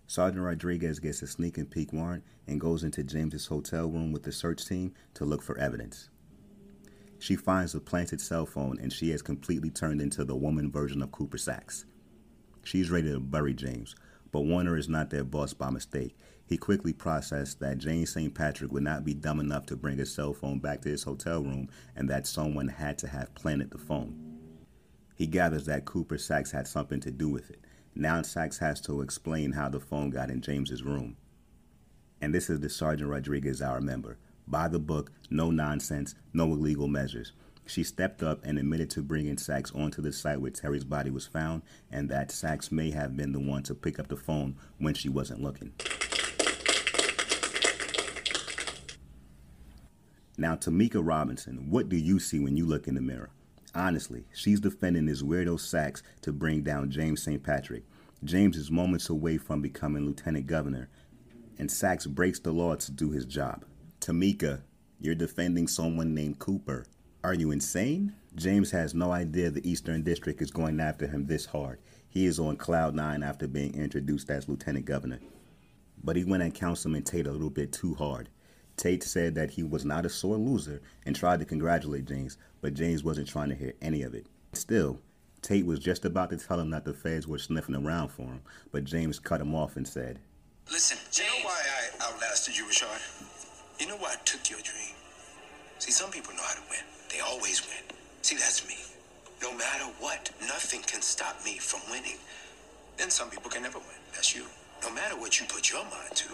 Sergeant 0.08 0.46
Rodriguez 0.46 1.00
gets 1.00 1.22
a 1.22 1.28
sneak 1.28 1.58
and 1.58 1.70
peek 1.70 1.92
warrant 1.92 2.24
and 2.48 2.62
goes 2.62 2.86
into 2.86 3.04
James's 3.04 3.48
hotel 3.48 3.88
room 3.88 4.14
with 4.14 4.24
the 4.24 4.32
search 4.32 4.66
team 4.66 4.94
to 5.16 5.26
look 5.26 5.42
for 5.42 5.58
evidence. 5.58 6.10
She 7.20 7.36
finds 7.36 7.76
a 7.76 7.82
planted 7.82 8.22
cell 8.22 8.46
phone 8.46 8.80
and 8.80 8.94
she 8.94 9.10
has 9.10 9.22
completely 9.22 9.72
turned 9.72 10.00
into 10.00 10.24
the 10.24 10.38
woman 10.38 10.72
version 10.72 11.02
of 11.02 11.12
Cooper 11.12 11.38
Saxe. 11.38 11.84
She's 12.66 12.90
ready 12.90 13.12
to 13.12 13.20
bury 13.20 13.54
James, 13.54 13.96
but 14.32 14.42
Warner 14.42 14.76
is 14.76 14.90
not 14.90 15.12
their 15.12 15.24
boss 15.24 15.54
by 15.54 15.70
mistake. 15.70 16.18
He 16.48 16.58
quickly 16.58 16.94
processed 16.94 17.60
that 17.60 17.78
James 17.78 18.10
St. 18.10 18.34
Patrick 18.34 18.72
would 18.72 18.82
not 18.82 19.06
be 19.06 19.14
dumb 19.14 19.40
enough 19.40 19.68
to 19.68 19.76
bring 19.76 20.00
his 20.00 20.12
cell 20.12 20.34
phone 20.34 20.58
back 20.58 20.82
to 20.82 20.90
his 20.90 21.04
hotel 21.04 21.44
room 21.44 21.70
and 21.96 22.10
that 22.10 22.26
someone 22.26 22.70
had 22.70 22.98
to 22.98 23.08
have 23.08 23.36
planted 23.36 23.70
the 23.70 23.78
phone. 23.78 24.20
He 25.16 25.28
gathers 25.28 25.68
that 25.68 25.86
Cooper 25.86 26.18
Saxe 26.18 26.52
had 26.52 26.68
something 26.68 27.00
to 27.02 27.12
do 27.12 27.30
with 27.30 27.52
it. 27.52 27.60
Now 27.94 28.24
Saxe 28.24 28.58
has 28.58 28.82
to 28.82 29.02
explain 29.02 29.52
how 29.52 29.70
the 29.70 29.80
phone 29.80 30.10
got 30.10 30.32
in 30.32 30.42
James's 30.42 30.82
room. 30.82 31.18
And 32.20 32.34
this 32.34 32.50
is 32.50 32.62
the 32.62 32.70
Sergeant 32.70 33.12
Rodriguez 33.12 33.62
I 33.62 33.76
remember. 33.76 34.18
By 34.48 34.70
the 34.70 34.80
book, 34.80 35.12
no 35.30 35.52
nonsense, 35.52 36.16
no 36.34 36.46
illegal 36.46 36.88
measures. 36.88 37.32
She 37.66 37.84
stepped 37.84 38.22
up 38.22 38.46
and 38.46 38.60
admitted 38.60 38.90
to 38.92 39.02
bringing 39.02 39.38
Saxe 39.38 39.72
onto 39.74 40.02
the 40.02 40.14
site 40.14 40.40
where 40.40 40.52
Terry's 40.52 40.84
body 40.84 41.10
was 41.10 41.26
found, 41.26 41.64
and 41.92 42.10
that 42.10 42.32
Saxe 42.32 42.72
may 42.72 42.92
have 42.92 43.18
been 43.18 43.32
the 43.32 43.40
one 43.40 43.64
to 43.64 43.74
pick 43.74 44.00
up 44.00 44.08
the 44.08 44.16
phone 44.16 44.56
when 44.78 44.94
she 44.94 45.10
wasn't 45.10 45.42
looking. 45.42 45.74
Now, 50.38 50.56
Tamika 50.56 51.02
Robinson, 51.02 51.70
what 51.70 51.90
do 51.90 51.96
you 51.96 52.20
see 52.20 52.40
when 52.40 52.58
you 52.58 52.66
look 52.66 52.88
in 52.88 52.96
the 52.96 53.02
mirror? 53.02 53.30
Honestly, 53.74 54.26
she's 54.34 54.60
defending 54.60 55.06
this 55.06 55.22
weirdo 55.22 55.60
Saxe 55.60 56.04
to 56.22 56.32
bring 56.32 56.62
down 56.62 56.92
James 56.92 57.24
St. 57.24 57.42
Patrick. 57.42 57.84
James 58.24 58.58
is 58.58 58.70
moments 58.70 59.10
away 59.10 59.38
from 59.38 59.62
becoming 59.62 60.06
lieutenant 60.06 60.46
governor, 60.46 60.90
and 61.58 61.72
Saxe 61.72 62.06
breaks 62.06 62.40
the 62.40 62.52
law 62.52 62.76
to 62.76 62.92
do 62.92 63.12
his 63.12 63.26
job. 63.26 63.66
Tamika, 64.02 64.62
you're 65.00 65.16
defending 65.16 65.68
someone 65.68 66.14
named 66.14 66.40
Cooper. 66.40 66.86
Are 67.26 67.34
you 67.34 67.50
insane? 67.50 68.14
James 68.36 68.70
has 68.70 68.94
no 68.94 69.12
idea 69.12 69.50
the 69.50 69.68
Eastern 69.68 70.04
District 70.04 70.40
is 70.44 70.52
going 70.52 70.80
after 70.80 71.08
him 71.08 71.26
this 71.26 71.48
hard. 71.48 71.80
He 72.08 72.28
is 72.28 72.38
on 72.38 72.56
cloud 72.56 72.94
nine 72.94 73.24
after 73.24 73.48
being 73.48 73.74
introduced 73.74 74.30
as 74.30 74.48
lieutenant 74.48 74.86
governor. 74.86 75.18
But 76.04 76.18
he 76.18 76.24
went 76.24 76.44
at 76.44 76.54
Councilman 76.54 77.02
Tate 77.02 77.26
a 77.26 77.32
little 77.32 77.50
bit 77.50 77.74
too 77.74 77.96
hard. 77.96 78.30
Tate 78.78 79.02
said 79.02 79.34
that 79.34 79.50
he 79.50 79.64
was 79.64 79.84
not 79.84 80.06
a 80.06 80.10
sore 80.10 80.38
loser 80.38 80.84
and 81.04 81.16
tried 81.16 81.40
to 81.40 81.46
congratulate 81.46 82.06
James, 82.06 82.38
but 82.62 82.76
James 82.76 83.04
wasn't 83.04 83.28
trying 83.28 83.50
to 83.50 83.56
hear 83.56 83.74
any 83.82 84.04
of 84.04 84.14
it. 84.14 84.28
Still, 84.54 85.00
Tate 85.42 85.66
was 85.66 85.80
just 85.80 86.06
about 86.06 86.30
to 86.30 86.38
tell 86.38 86.60
him 86.60 86.70
that 86.70 86.86
the 86.86 86.94
feds 86.94 87.28
were 87.28 87.40
sniffing 87.40 87.74
around 87.76 88.10
for 88.10 88.28
him, 88.28 88.42
but 88.72 88.84
James 88.84 89.18
cut 89.18 89.42
him 89.42 89.56
off 89.56 89.78
and 89.78 89.88
said, 89.88 90.20
Listen, 90.70 91.00
you 91.12 91.24
know 91.24 91.48
why 91.48 91.60
I 91.60 92.08
outlasted 92.08 92.56
you, 92.56 92.68
Richard? 92.68 92.88
You 93.80 93.88
know 93.88 93.98
why 93.98 94.12
I 94.12 94.16
took 94.26 94.48
your 94.48 94.60
dream? 94.60 94.94
See, 95.80 95.92
some 95.92 96.12
people 96.12 96.32
know 96.36 96.44
how 96.44 96.54
to 96.54 96.62
win. 96.70 96.95
They 97.16 97.22
always 97.22 97.66
win. 97.66 97.80
See, 98.24 98.36
that's 98.36 98.68
me. 98.68 98.76
No 99.42 99.56
matter 99.56 99.86
what, 100.04 100.30
nothing 100.42 100.82
can 100.82 101.02
stop 101.02 101.40
me 101.46 101.58
from 101.60 101.80
winning. 101.90 102.20
Then 102.98 103.10
some 103.10 103.30
people 103.30 103.50
can 103.50 103.62
never 103.64 103.80
win. 103.80 104.04
That's 104.12 104.36
you. 104.36 104.44
No 104.84 104.92
matter 104.92 105.16
what 105.16 105.40
you 105.40 105.46
put 105.48 105.72
your 105.72 105.84
mind 105.84 106.12
to, 106.16 106.28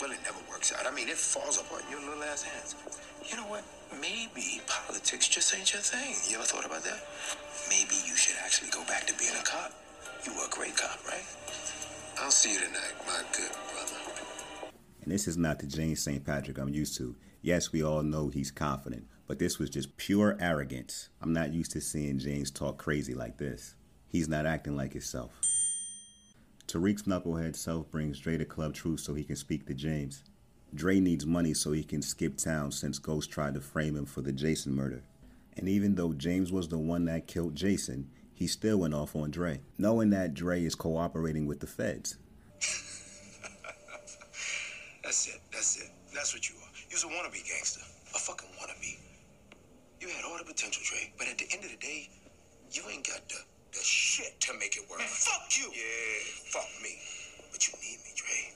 well, 0.00 0.10
it 0.10 0.20
never 0.24 0.40
works 0.48 0.72
out. 0.72 0.86
I 0.86 0.94
mean, 0.94 1.10
it 1.10 1.18
falls 1.18 1.60
apart 1.60 1.84
in 1.84 1.90
your 1.90 2.00
little 2.00 2.24
ass 2.24 2.42
hands. 2.42 2.74
You 3.28 3.36
know 3.36 3.44
what? 3.44 3.62
Maybe 4.00 4.62
politics 4.66 5.28
just 5.28 5.54
ain't 5.54 5.70
your 5.74 5.82
thing. 5.82 6.16
You 6.30 6.36
ever 6.38 6.46
thought 6.46 6.64
about 6.64 6.82
that? 6.84 7.04
Maybe 7.68 8.00
you 8.08 8.16
should 8.16 8.36
actually 8.42 8.70
go 8.70 8.82
back 8.86 9.06
to 9.06 9.14
being 9.18 9.36
a 9.38 9.44
cop. 9.44 9.70
You 10.24 10.32
were 10.32 10.46
a 10.46 10.50
great 10.50 10.78
cop, 10.78 10.96
right? 11.06 11.28
I'll 12.22 12.30
see 12.30 12.54
you 12.54 12.60
tonight, 12.60 12.96
my 13.06 13.20
good 13.36 13.52
brother. 13.74 14.00
And 15.02 15.12
this 15.12 15.28
is 15.28 15.36
not 15.36 15.58
the 15.58 15.66
James 15.66 16.00
St. 16.00 16.24
Patrick 16.24 16.56
I'm 16.56 16.70
used 16.70 16.96
to. 16.96 17.14
Yes, 17.42 17.70
we 17.70 17.84
all 17.84 18.02
know 18.02 18.28
he's 18.28 18.50
confident, 18.50 19.04
but 19.26 19.38
this 19.38 19.58
was 19.58 19.70
just 19.70 19.96
pure 19.96 20.36
arrogance. 20.40 21.08
I'm 21.20 21.32
not 21.32 21.52
used 21.52 21.72
to 21.72 21.80
seeing 21.80 22.18
James 22.18 22.50
talk 22.50 22.78
crazy 22.78 23.14
like 23.14 23.38
this. 23.38 23.74
He's 24.08 24.28
not 24.28 24.46
acting 24.46 24.76
like 24.76 24.92
himself. 24.92 25.40
Tariq's 26.66 27.02
knucklehead 27.02 27.56
self 27.56 27.90
brings 27.90 28.18
Dre 28.18 28.36
to 28.38 28.44
Club 28.44 28.74
Truth 28.74 29.00
so 29.00 29.14
he 29.14 29.24
can 29.24 29.36
speak 29.36 29.66
to 29.66 29.74
James. 29.74 30.24
Dre 30.74 30.98
needs 30.98 31.24
money 31.24 31.54
so 31.54 31.72
he 31.72 31.84
can 31.84 32.02
skip 32.02 32.36
town 32.36 32.72
since 32.72 32.98
Ghost 32.98 33.30
tried 33.30 33.54
to 33.54 33.60
frame 33.60 33.96
him 33.96 34.06
for 34.06 34.22
the 34.22 34.32
Jason 34.32 34.74
murder. 34.74 35.02
And 35.56 35.68
even 35.68 35.94
though 35.94 36.12
James 36.12 36.50
was 36.50 36.68
the 36.68 36.78
one 36.78 37.04
that 37.04 37.28
killed 37.28 37.54
Jason, 37.54 38.10
he 38.34 38.48
still 38.48 38.78
went 38.78 38.94
off 38.94 39.14
on 39.14 39.30
Dre, 39.30 39.60
knowing 39.78 40.10
that 40.10 40.34
Dre 40.34 40.64
is 40.64 40.74
cooperating 40.74 41.46
with 41.46 41.60
the 41.60 41.68
feds. 41.68 42.18
That's 45.04 45.28
it. 45.28 45.40
That's 45.52 45.76
it. 45.80 45.90
That's 46.12 46.34
what 46.34 46.48
you 46.48 46.56
are. 46.56 46.70
You're 46.90 46.98
a 46.98 47.14
wannabe 47.14 47.46
gangster. 47.46 47.82
A 48.14 48.18
fucking 48.18 48.48
wannabe. 48.60 48.98
You 50.04 50.10
had 50.10 50.24
all 50.26 50.36
the 50.36 50.44
potential, 50.44 50.82
Dre, 50.84 51.10
but 51.16 51.28
at 51.28 51.38
the 51.38 51.46
end 51.50 51.64
of 51.64 51.70
the 51.70 51.78
day, 51.78 52.10
you 52.70 52.82
ain't 52.92 53.08
got 53.08 53.26
the, 53.26 53.36
the 53.72 53.78
shit 53.82 54.38
to 54.42 54.52
make 54.58 54.76
it 54.76 54.82
work. 54.90 54.98
Man, 54.98 55.08
fuck 55.08 55.48
you! 55.56 55.64
Yeah, 55.72 56.20
fuck 56.44 56.68
me. 56.82 56.98
But 57.50 57.66
you 57.66 57.72
need 57.80 58.00
me, 58.04 58.12
Dre. 58.14 58.52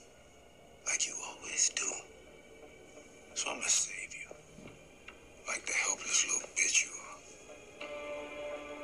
Like 0.84 1.06
you 1.06 1.14
always 1.26 1.70
do. 1.70 1.90
So 3.32 3.48
I'm 3.48 3.56
gonna 3.60 3.68
save 3.70 4.12
you. 4.12 4.28
Like 5.46 5.64
the 5.64 5.72
helpless 5.72 6.26
little 6.26 6.50
bitch 6.50 6.84
you 6.84 6.90
are. 7.00 7.16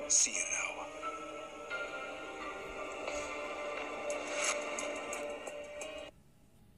See 0.08 0.30
you 0.30 0.38
in 0.38 0.46
an 0.46 0.54
hour. 0.64 0.86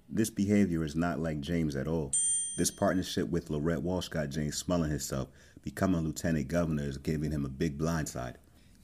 This 0.08 0.30
behavior 0.30 0.82
is 0.82 0.96
not 0.96 1.20
like 1.20 1.38
James 1.40 1.76
at 1.76 1.86
all. 1.86 2.10
This 2.56 2.70
partnership 2.70 3.28
with 3.28 3.50
Lorette 3.50 3.82
Walsh 3.82 4.08
got 4.08 4.30
James 4.30 4.56
smelling 4.56 4.90
himself. 4.90 5.28
Becoming 5.60 6.00
lieutenant 6.00 6.48
governor 6.48 6.84
is 6.84 6.96
giving 6.96 7.30
him 7.30 7.44
a 7.44 7.50
big 7.50 7.76
blindside. 7.76 8.36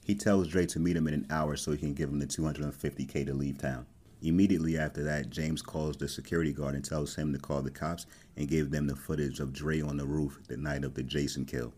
He 0.04 0.14
tells 0.14 0.48
Dre 0.48 0.66
to 0.66 0.78
meet 0.78 0.94
him 0.94 1.08
in 1.08 1.14
an 1.14 1.26
hour 1.30 1.56
so 1.56 1.70
he 1.70 1.78
can 1.78 1.94
give 1.94 2.10
him 2.10 2.18
the 2.18 2.26
250k 2.26 3.24
to 3.24 3.32
leave 3.32 3.56
town. 3.56 3.86
Immediately 4.20 4.76
after 4.76 5.02
that, 5.04 5.30
James 5.30 5.62
calls 5.62 5.96
the 5.96 6.06
security 6.06 6.52
guard 6.52 6.74
and 6.74 6.84
tells 6.84 7.14
him 7.14 7.32
to 7.32 7.38
call 7.38 7.62
the 7.62 7.70
cops 7.70 8.04
and 8.36 8.46
give 8.46 8.70
them 8.70 8.86
the 8.86 8.94
footage 8.94 9.40
of 9.40 9.54
Dre 9.54 9.80
on 9.80 9.96
the 9.96 10.04
roof 10.04 10.38
the 10.48 10.58
night 10.58 10.84
of 10.84 10.92
the 10.92 11.02
Jason 11.02 11.46
kill. 11.46 11.72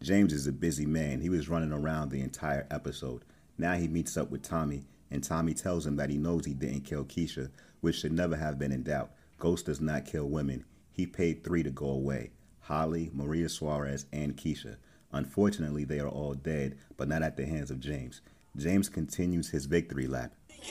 James 0.00 0.32
is 0.32 0.46
a 0.46 0.52
busy 0.52 0.86
man. 0.86 1.20
He 1.20 1.28
was 1.28 1.48
running 1.48 1.72
around 1.72 2.10
the 2.10 2.20
entire 2.20 2.68
episode. 2.70 3.24
Now 3.58 3.74
he 3.74 3.88
meets 3.88 4.16
up 4.16 4.30
with 4.30 4.42
Tommy, 4.42 4.84
and 5.10 5.24
Tommy 5.24 5.54
tells 5.54 5.86
him 5.86 5.96
that 5.96 6.10
he 6.10 6.18
knows 6.18 6.46
he 6.46 6.54
didn't 6.54 6.82
kill 6.82 7.04
Keisha, 7.04 7.50
which 7.80 7.96
should 7.96 8.12
never 8.12 8.36
have 8.36 8.60
been 8.60 8.70
in 8.70 8.84
doubt. 8.84 9.10
Ghost 9.38 9.66
does 9.66 9.80
not 9.80 10.06
kill 10.06 10.28
women. 10.28 10.64
He 10.96 11.06
paid 11.06 11.44
three 11.44 11.62
to 11.62 11.68
go 11.70 11.90
away 11.90 12.30
Holly, 12.60 13.10
Maria 13.12 13.50
Suarez, 13.50 14.06
and 14.14 14.34
Keisha. 14.34 14.76
Unfortunately, 15.12 15.84
they 15.84 16.00
are 16.00 16.08
all 16.08 16.32
dead, 16.32 16.78
but 16.96 17.06
not 17.06 17.22
at 17.22 17.36
the 17.36 17.44
hands 17.44 17.70
of 17.70 17.80
James. 17.80 18.22
James 18.56 18.88
continues 18.88 19.50
his 19.50 19.66
victory 19.66 20.06
lap. 20.06 20.32
You 20.48 20.64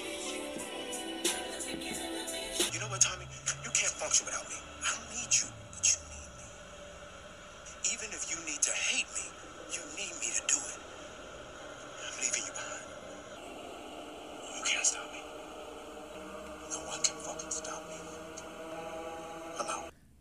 know 2.80 2.88
what, 2.88 3.02
Tommy? 3.02 3.26
You 3.64 3.70
can't 3.70 3.94
function 3.94 4.26
without 4.26 4.50
me. 4.50 4.56
I 4.82 4.98
need 5.14 5.30
you, 5.30 5.46
but 5.72 5.86
you 5.86 5.98
need 6.10 6.32
me. 6.34 6.50
Even 7.94 8.10
if 8.10 8.26
you 8.32 8.38
need 8.50 8.62
to 8.64 8.72
hate 8.72 9.06
me, 9.14 9.30
you 9.72 9.82
need 9.96 10.14
me 10.20 10.34
to 10.34 10.42
do 10.48 10.58
it. 10.58 10.80
I'm 12.02 12.18
leaving 12.18 12.44
you 12.48 12.52
behind. 12.52 12.86
You 14.58 14.64
can't 14.66 14.86
stop 14.86 15.06
me. 15.14 15.35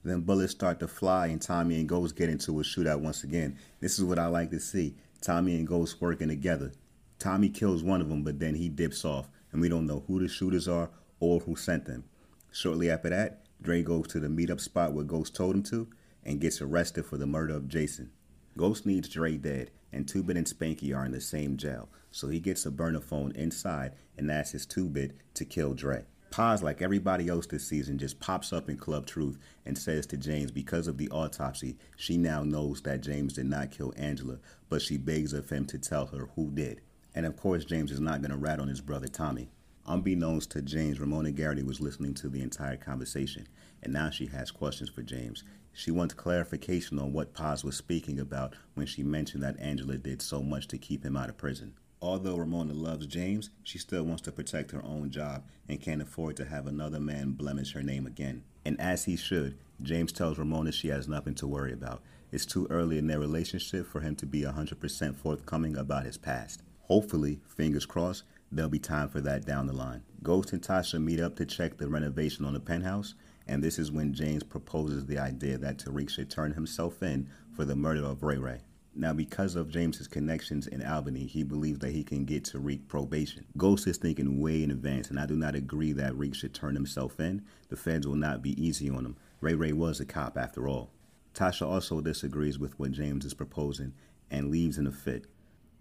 Then 0.05 0.21
bullets 0.21 0.53
start 0.53 0.81
to 0.81 0.89
fly, 0.89 1.29
and 1.29 1.41
Tommy 1.41 1.81
and 1.81 1.89
Ghost 1.89 2.15
get 2.15 2.29
into 2.29 2.61
a 2.61 2.63
shootout 2.63 3.01
once 3.01 3.25
again. 3.25 3.57
This 3.81 3.99
is 3.99 4.05
what 4.05 4.19
I 4.19 4.27
like 4.27 4.51
to 4.51 4.61
see 4.61 4.97
Tommy 5.23 5.57
and 5.57 5.67
Ghost 5.67 6.01
working 6.01 6.29
together. 6.29 6.73
Tommy 7.19 7.49
kills 7.49 7.83
one 7.83 8.03
of 8.03 8.11
them, 8.11 8.23
but 8.23 8.39
then 8.39 8.55
he 8.55 8.69
dips 8.69 9.05
off, 9.05 9.31
and 9.51 9.63
we 9.63 9.71
don't 9.71 9.87
know 9.87 10.05
who 10.07 10.21
the 10.21 10.29
shooters 10.29 10.69
are 10.69 10.91
or 11.21 11.41
who 11.41 11.57
sent 11.57 11.87
them. 11.87 12.05
Shortly 12.53 12.91
after 12.91 13.09
that, 13.09 13.47
Dre 13.63 13.83
goes 13.83 14.07
to 14.09 14.21
the 14.21 14.29
meetup 14.29 14.61
spot 14.61 14.93
where 14.93 15.05
Ghost 15.05 15.35
told 15.35 15.55
him 15.55 15.63
to 15.65 15.89
and 16.23 16.41
gets 16.41 16.61
arrested 16.61 17.07
for 17.07 17.17
the 17.17 17.27
murder 17.27 17.55
of 17.55 17.69
Jason. 17.69 18.11
Ghost 18.59 18.85
needs 18.85 19.09
Dre 19.09 19.39
dead, 19.39 19.71
and 19.91 20.07
Two 20.07 20.21
and 20.29 20.47
Spanky 20.47 20.95
are 20.95 21.07
in 21.07 21.13
the 21.13 21.21
same 21.21 21.57
jail, 21.57 21.89
so 22.11 22.29
he 22.29 22.41
gets 22.41 22.67
a 22.67 22.71
burner 22.71 23.01
phone 23.01 23.33
inside 23.33 23.93
and 24.19 24.31
asks 24.31 24.53
his 24.53 24.67
Two 24.67 24.93
to 25.35 25.45
kill 25.45 25.73
Dre. 25.73 26.05
Paz, 26.35 26.65
like 26.65 26.83
everybody 26.83 27.29
else 27.29 27.47
this 27.47 27.65
season, 27.65 27.97
just 27.97 28.19
pops 28.19 28.53
up 28.53 28.69
in 28.69 28.77
Club 28.77 29.07
Truth 29.07 29.39
and 29.65 29.79
says 29.79 30.05
to 30.07 30.17
James, 30.17 30.51
because 30.51 30.89
of 30.89 30.99
the 30.99 31.09
autopsy, 31.11 31.77
she 31.97 32.17
now 32.17 32.43
knows 32.43 32.83
that 32.83 33.03
James 33.03 33.35
did 33.35 33.47
not 33.47 33.71
kill 33.71 33.95
Angela, 33.97 34.39
but 34.69 34.83
she 34.83 34.97
begs 34.97 35.33
of 35.33 35.49
him 35.49 35.65
to 35.67 35.79
tell 35.79 36.07
her 36.07 36.31
who 36.35 36.51
did. 36.51 36.81
And 37.15 37.25
of 37.25 37.37
course, 37.37 37.65
James 37.65 37.93
is 37.93 38.01
not 38.01 38.21
going 38.21 38.33
to 38.33 38.37
rat 38.37 38.59
on 38.59 38.67
his 38.67 38.81
brother 38.81 39.07
Tommy. 39.07 39.49
Unbeknownst 39.87 40.51
to 40.51 40.63
James, 40.63 40.99
Ramona 40.99 41.31
Garrity 41.31 41.63
was 41.63 41.81
listening 41.81 42.15
to 42.15 42.29
the 42.29 42.43
entire 42.43 42.77
conversation, 42.77 43.47
and 43.85 43.93
now 43.93 44.11
she 44.11 44.27
has 44.27 44.51
questions 44.51 44.91
for 44.91 45.03
James. 45.03 45.45
She 45.73 45.93
wants 45.93 46.15
clarification 46.15 46.99
on 46.99 47.13
what 47.13 47.33
Paz 47.35 47.63
was 47.63 47.77
speaking 47.77 48.19
about 48.19 48.57
when 48.75 48.87
she 48.87 49.05
mentioned 49.05 49.45
that 49.45 49.61
Angela 49.61 49.99
did 49.99 50.21
so 50.21 50.43
much 50.43 50.67
to 50.67 50.79
keep 50.79 51.05
him 51.05 51.17
out 51.17 51.29
of 51.29 51.37
prison. 51.37 51.75
Although 52.05 52.37
Ramona 52.37 52.75
loves 52.75 53.07
James, 53.07 53.49
she 53.63 53.79
still 53.79 54.03
wants 54.03 54.21
to 54.25 54.31
protect 54.31 54.73
her 54.73 54.85
own 54.85 55.11
job 55.11 55.43
and 55.71 55.81
can't 55.81 56.03
afford 56.03 56.37
to 56.37 56.45
have 56.45 56.67
another 56.67 57.01
man 57.01 57.31
blemish 57.31 57.73
her 57.73 57.83
name 57.83 58.07
again. 58.07 58.43
And 58.63 58.79
as 58.79 59.07
he 59.07 59.17
should, 59.17 59.57
James 59.81 60.13
tells 60.13 60.37
Ramona 60.37 60.71
she 60.71 60.89
has 60.89 61.09
nothing 61.09 61.35
to 61.37 61.47
worry 61.47 61.73
about. 61.73 62.03
It's 62.31 62.45
too 62.45 62.67
early 62.69 62.99
in 62.99 63.07
their 63.07 63.21
relationship 63.21 63.87
for 63.87 64.01
him 64.01 64.17
to 64.17 64.27
be 64.27 64.43
100% 64.43 65.17
forthcoming 65.17 65.79
about 65.79 66.05
his 66.05 66.19
past. 66.19 66.63
Hopefully, 66.83 67.41
fingers 67.57 67.87
crossed, 67.87 68.25
there'll 68.53 68.71
be 68.71 68.79
time 68.79 69.09
for 69.09 69.23
that 69.23 69.47
down 69.47 69.67
the 69.67 69.73
line. 69.73 70.03
Ghost 70.23 70.53
and 70.53 70.61
Tasha 70.61 71.03
meet 71.03 71.21
up 71.21 71.37
to 71.37 71.47
check 71.47 71.79
the 71.79 71.89
renovation 71.89 72.45
on 72.45 72.53
the 72.53 72.61
penthouse, 72.61 73.15
and 73.49 73.65
this 73.65 73.79
is 73.79 73.91
when 73.91 74.13
James 74.13 74.43
proposes 74.43 75.07
the 75.07 75.19
idea 75.19 75.57
that 75.57 75.79
Tariq 75.79 76.11
should 76.11 76.29
turn 76.29 76.53
himself 76.53 77.03
in 77.03 77.31
for 77.57 77.65
the 77.65 77.75
murder 77.75 78.05
of 78.05 78.23
Ray 78.23 78.37
Ray. 78.37 78.61
Now, 78.97 79.13
because 79.13 79.57
of 79.57 79.71
James's 79.71 80.07
connections 80.07 80.69
in 80.69 80.81
Albany, 80.81 81.27
he 81.27 81.43
believes 81.43 81.81
that 81.81 81.91
he 81.91 82.05
can 82.05 82.25
get 82.25 82.45
Tariq 82.45 82.87
probation. 82.87 83.45
Ghost 83.57 83.89
is 83.89 83.97
thinking 83.97 84.41
way 84.41 84.63
in 84.63 84.71
advance, 84.71 85.11
and 85.11 85.19
I 85.19 85.27
do 85.27 85.35
not 85.35 85.57
agree 85.57 85.93
that 85.93 86.13
Tariq 86.13 86.35
should 86.35 86.55
turn 86.55 86.77
himself 86.77 87.19
in. 87.19 87.43
The 87.71 87.77
feds 87.77 88.07
will 88.07 88.15
not 88.15 88.41
be 88.41 88.61
easy 88.63 88.89
on 88.89 89.05
him. 89.05 89.17
Ray 89.41 89.55
Ray 89.55 89.73
was 89.73 89.99
a 89.99 90.05
cop 90.05 90.39
after 90.39 90.69
all. 90.69 90.91
Tasha 91.35 91.67
also 91.67 92.01
disagrees 92.01 92.59
with 92.59 92.79
what 92.79 92.93
James 92.93 93.25
is 93.25 93.35
proposing 93.35 93.95
and 94.31 94.51
leaves 94.51 94.79
in 94.79 94.87
a 94.87 94.93
fit. 94.93 95.27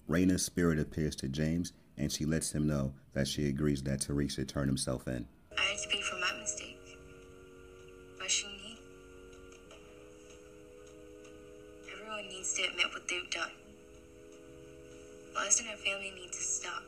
Raina's 0.10 0.44
spirit 0.44 0.80
appears 0.80 1.16
to 1.18 1.28
James, 1.28 1.72
and 1.98 2.12
she 2.12 2.26
lets 2.26 2.52
him 2.54 2.66
know 2.66 2.94
that 3.14 3.28
she 3.28 3.48
agrees 3.48 3.84
that 3.84 4.00
Tariq 4.00 4.32
should 4.32 4.50
turn 4.50 4.68
himself 4.68 5.08
in. 5.08 5.28
Elias 15.54 15.60
and 15.60 15.70
her 15.70 15.86
family 15.86 16.12
need 16.16 16.32
to 16.32 16.42
stop. 16.42 16.84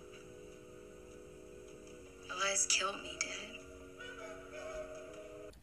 Elias 2.32 2.66
killed 2.66 2.96
me, 2.96 3.12
Dad. 3.20 3.60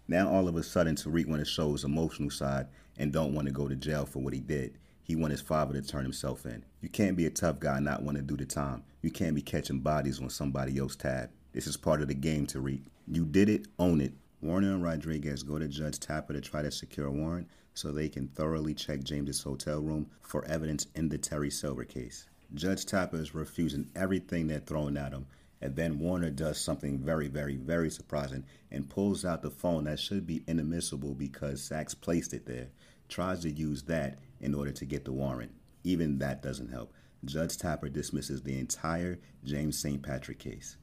Now 0.06 0.28
all 0.28 0.46
of 0.46 0.54
a 0.54 0.62
sudden 0.62 0.94
Tariq 0.94 1.26
want 1.26 1.40
to 1.40 1.50
show 1.50 1.72
his 1.72 1.82
emotional 1.82 2.30
side 2.30 2.68
and 2.98 3.12
don't 3.12 3.34
want 3.34 3.48
to 3.48 3.52
go 3.52 3.66
to 3.66 3.74
jail 3.74 4.06
for 4.06 4.20
what 4.20 4.34
he 4.34 4.38
did. 4.38 4.78
He 5.02 5.16
want 5.16 5.32
his 5.32 5.40
father 5.40 5.72
to 5.72 5.82
turn 5.82 6.04
himself 6.04 6.46
in. 6.46 6.64
You 6.80 6.88
can't 6.88 7.16
be 7.16 7.26
a 7.26 7.30
tough 7.30 7.58
guy 7.58 7.76
and 7.76 7.84
not 7.84 8.04
want 8.04 8.18
to 8.18 8.22
do 8.22 8.36
the 8.36 8.44
time. 8.44 8.84
You 9.00 9.10
can't 9.10 9.34
be 9.34 9.42
catching 9.42 9.80
bodies 9.80 10.20
on 10.20 10.30
somebody 10.30 10.78
else's 10.78 10.96
tab. 10.96 11.30
This 11.52 11.66
is 11.66 11.76
part 11.76 12.02
of 12.02 12.08
the 12.08 12.14
game, 12.14 12.46
Tariq. 12.46 12.82
You 13.08 13.24
did 13.24 13.48
it, 13.48 13.66
own 13.80 14.00
it. 14.00 14.12
Warner 14.42 14.74
and 14.74 14.82
Rodriguez 14.82 15.42
go 15.42 15.58
to 15.58 15.66
Judge 15.66 15.98
Tapper 15.98 16.34
to 16.34 16.40
try 16.40 16.62
to 16.62 16.70
secure 16.70 17.06
a 17.06 17.10
warrant 17.10 17.48
so 17.74 17.90
they 17.90 18.08
can 18.08 18.28
thoroughly 18.28 18.74
check 18.74 19.02
James's 19.02 19.42
hotel 19.42 19.80
room 19.80 20.06
for 20.20 20.44
evidence 20.44 20.86
in 20.94 21.08
the 21.08 21.18
Terry 21.18 21.50
Silver 21.50 21.84
case. 21.84 22.28
Judge 22.54 22.84
Tapper 22.84 23.16
is 23.16 23.34
refusing 23.34 23.88
everything 23.96 24.46
they're 24.46 24.60
throwing 24.60 24.96
at 24.98 25.12
him, 25.12 25.26
and 25.62 25.74
then 25.74 25.98
Warner 25.98 26.30
does 26.30 26.60
something 26.60 26.98
very, 26.98 27.28
very, 27.28 27.56
very 27.56 27.88
surprising 27.88 28.44
and 28.70 28.90
pulls 28.90 29.24
out 29.24 29.42
the 29.42 29.50
phone 29.50 29.84
that 29.84 29.98
should 29.98 30.26
be 30.26 30.44
inadmissible 30.46 31.14
because 31.14 31.62
Saxe 31.62 31.94
placed 31.94 32.34
it 32.34 32.44
there, 32.44 32.68
tries 33.08 33.40
to 33.40 33.50
use 33.50 33.82
that 33.84 34.18
in 34.40 34.54
order 34.54 34.72
to 34.72 34.84
get 34.84 35.04
the 35.04 35.12
warrant. 35.12 35.52
Even 35.84 36.18
that 36.18 36.42
doesn't 36.42 36.70
help. 36.70 36.92
Judge 37.24 37.56
Tapper 37.56 37.88
dismisses 37.88 38.42
the 38.42 38.58
entire 38.58 39.18
James 39.44 39.78
St. 39.78 40.02
Patrick 40.02 40.38
case. 40.38 40.76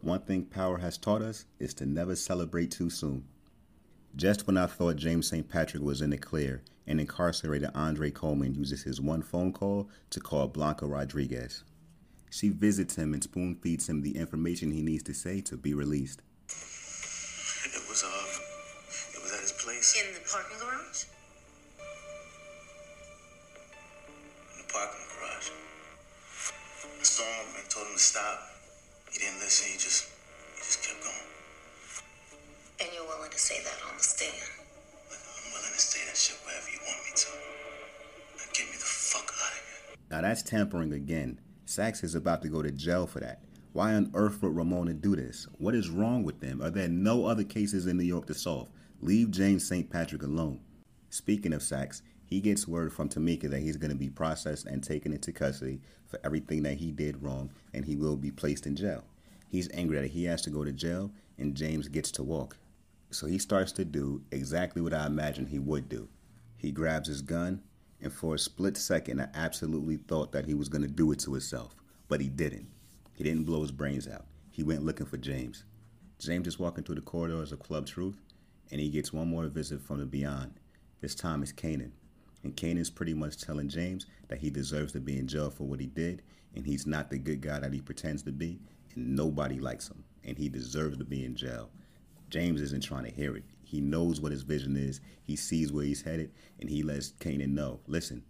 One 0.00 0.20
thing 0.20 0.46
power 0.46 0.78
has 0.78 0.98
taught 0.98 1.22
us 1.22 1.44
is 1.58 1.74
to 1.74 1.86
never 1.86 2.16
celebrate 2.16 2.70
too 2.70 2.90
soon. 2.90 3.24
Just 4.16 4.46
when 4.46 4.56
I 4.56 4.64
thought 4.64 4.96
James 4.96 5.28
St. 5.28 5.46
Patrick 5.46 5.82
was 5.82 6.00
in 6.00 6.08
the 6.08 6.16
clear, 6.16 6.62
an 6.86 6.98
incarcerated 6.98 7.68
Andre 7.74 8.10
Coleman 8.10 8.54
uses 8.54 8.82
his 8.82 8.98
one 8.98 9.20
phone 9.20 9.52
call 9.52 9.90
to 10.08 10.20
call 10.20 10.48
Blanca 10.48 10.86
Rodriguez. 10.86 11.64
She 12.30 12.48
visits 12.48 12.96
him 12.96 13.12
and 13.12 13.22
spoon 13.22 13.56
feeds 13.56 13.90
him 13.90 14.00
the 14.00 14.16
information 14.16 14.70
he 14.70 14.80
needs 14.80 15.02
to 15.02 15.12
say 15.12 15.42
to 15.42 15.58
be 15.58 15.74
released. 15.74 16.22
It 16.48 17.82
was, 17.90 18.04
uh, 18.04 19.18
it 19.18 19.22
was 19.22 19.34
at 19.34 19.40
his 19.40 19.52
place. 19.52 19.94
In 20.00 20.14
the 20.14 20.20
parking 20.26 20.56
garage? 20.60 21.04
In 24.54 24.64
the 24.66 24.72
parking 24.72 25.04
garage. 25.12 25.50
I 26.80 27.02
saw 27.02 27.22
him 27.22 27.48
and 27.60 27.68
told 27.68 27.86
him 27.88 27.92
to 27.92 27.98
stop. 27.98 28.48
He 29.12 29.18
didn't 29.18 29.40
listen. 29.40 29.72
He 29.72 29.76
just, 29.76 30.08
he 30.54 30.62
just 30.64 30.82
kept 30.82 31.04
going. 31.04 31.35
And 32.78 32.88
you're 32.94 33.06
willing 33.06 33.30
to 33.30 33.38
say 33.38 33.62
that 33.62 33.78
on 33.88 33.96
the 33.96 34.02
stand? 34.02 34.34
I'm 35.10 35.52
willing 35.52 35.72
to 35.72 35.80
say 35.80 36.00
that 36.06 36.16
shit 36.16 36.36
wherever 36.44 36.68
you 36.70 36.78
want 36.86 36.98
me 37.04 37.12
to. 37.14 37.28
Now 38.36 38.44
get 38.52 38.66
me 38.66 38.72
the 38.72 38.84
fuck 38.84 39.24
out 39.24 39.52
of 39.52 39.88
here. 39.88 39.96
Now 40.10 40.20
that's 40.20 40.42
tampering 40.42 40.92
again. 40.92 41.40
Saxe 41.64 42.04
is 42.04 42.14
about 42.14 42.42
to 42.42 42.48
go 42.48 42.62
to 42.62 42.70
jail 42.70 43.06
for 43.06 43.20
that. 43.20 43.40
Why 43.72 43.94
on 43.94 44.10
earth 44.14 44.42
would 44.42 44.54
Ramona 44.54 44.94
do 44.94 45.16
this? 45.16 45.46
What 45.58 45.74
is 45.74 45.90
wrong 45.90 46.22
with 46.22 46.40
them? 46.40 46.62
Are 46.62 46.70
there 46.70 46.88
no 46.88 47.26
other 47.26 47.44
cases 47.44 47.86
in 47.86 47.96
New 47.96 48.04
York 48.04 48.26
to 48.26 48.34
solve? 48.34 48.68
Leave 49.00 49.30
James 49.30 49.66
St. 49.66 49.90
Patrick 49.90 50.22
alone. 50.22 50.60
Speaking 51.10 51.52
of 51.52 51.62
Saxe, 51.62 52.02
he 52.26 52.40
gets 52.40 52.68
word 52.68 52.92
from 52.92 53.08
Tamika 53.08 53.48
that 53.50 53.60
he's 53.62 53.76
going 53.76 53.90
to 53.90 53.96
be 53.96 54.10
processed 54.10 54.66
and 54.66 54.82
taken 54.82 55.12
into 55.12 55.32
custody 55.32 55.80
for 56.06 56.20
everything 56.24 56.62
that 56.64 56.78
he 56.78 56.90
did 56.90 57.22
wrong, 57.22 57.50
and 57.72 57.84
he 57.84 57.96
will 57.96 58.16
be 58.16 58.30
placed 58.30 58.66
in 58.66 58.76
jail. 58.76 59.04
He's 59.48 59.70
angry 59.72 59.98
that 60.00 60.10
he 60.10 60.24
has 60.24 60.42
to 60.42 60.50
go 60.50 60.64
to 60.64 60.72
jail, 60.72 61.10
and 61.38 61.54
James 61.54 61.88
gets 61.88 62.10
to 62.12 62.22
walk. 62.22 62.56
So 63.10 63.26
he 63.26 63.38
starts 63.38 63.72
to 63.72 63.84
do 63.84 64.22
exactly 64.30 64.82
what 64.82 64.94
I 64.94 65.06
imagined 65.06 65.48
he 65.48 65.58
would 65.58 65.88
do. 65.88 66.08
He 66.56 66.72
grabs 66.72 67.08
his 67.08 67.22
gun, 67.22 67.62
and 68.00 68.12
for 68.12 68.34
a 68.34 68.38
split 68.38 68.76
second, 68.76 69.20
I 69.20 69.28
absolutely 69.34 69.96
thought 69.96 70.32
that 70.32 70.46
he 70.46 70.54
was 70.54 70.68
going 70.68 70.82
to 70.82 70.88
do 70.88 71.12
it 71.12 71.20
to 71.20 71.32
himself, 71.32 71.74
but 72.08 72.20
he 72.20 72.28
didn't. 72.28 72.68
He 73.14 73.24
didn't 73.24 73.44
blow 73.44 73.62
his 73.62 73.72
brains 73.72 74.08
out. 74.08 74.26
He 74.50 74.62
went 74.62 74.84
looking 74.84 75.06
for 75.06 75.16
James. 75.16 75.64
James 76.18 76.46
is 76.46 76.58
walking 76.58 76.84
through 76.84 76.96
the 76.96 77.00
corridors 77.02 77.52
of 77.52 77.60
Club 77.60 77.86
Truth, 77.86 78.20
and 78.70 78.80
he 78.80 78.88
gets 78.88 79.12
one 79.12 79.28
more 79.28 79.46
visit 79.46 79.80
from 79.80 79.98
the 80.00 80.06
beyond. 80.06 80.54
This 81.00 81.14
time 81.14 81.42
it's 81.42 81.52
Kanan. 81.52 81.92
And 82.42 82.56
Kanan's 82.56 82.90
pretty 82.90 83.14
much 83.14 83.40
telling 83.40 83.68
James 83.68 84.06
that 84.28 84.38
he 84.38 84.50
deserves 84.50 84.92
to 84.92 85.00
be 85.00 85.18
in 85.18 85.26
jail 85.26 85.50
for 85.50 85.64
what 85.64 85.80
he 85.80 85.86
did, 85.86 86.22
and 86.54 86.66
he's 86.66 86.86
not 86.86 87.10
the 87.10 87.18
good 87.18 87.40
guy 87.40 87.58
that 87.60 87.72
he 87.72 87.80
pretends 87.80 88.22
to 88.24 88.32
be, 88.32 88.58
and 88.94 89.14
nobody 89.14 89.58
likes 89.58 89.88
him, 89.88 90.04
and 90.24 90.38
he 90.38 90.48
deserves 90.48 90.96
to 90.98 91.04
be 91.04 91.24
in 91.24 91.34
jail. 91.34 91.70
James 92.30 92.60
isn't 92.60 92.82
trying 92.82 93.04
to 93.04 93.10
hear 93.10 93.36
it. 93.36 93.44
He 93.62 93.80
knows 93.80 94.20
what 94.20 94.32
his 94.32 94.42
vision 94.42 94.76
is, 94.76 95.00
he 95.24 95.36
sees 95.36 95.72
where 95.72 95.84
he's 95.84 96.02
headed, 96.02 96.30
and 96.60 96.70
he 96.70 96.82
lets 96.82 97.12
Kanan 97.12 97.50
know 97.50 97.80
listen, 97.86 98.22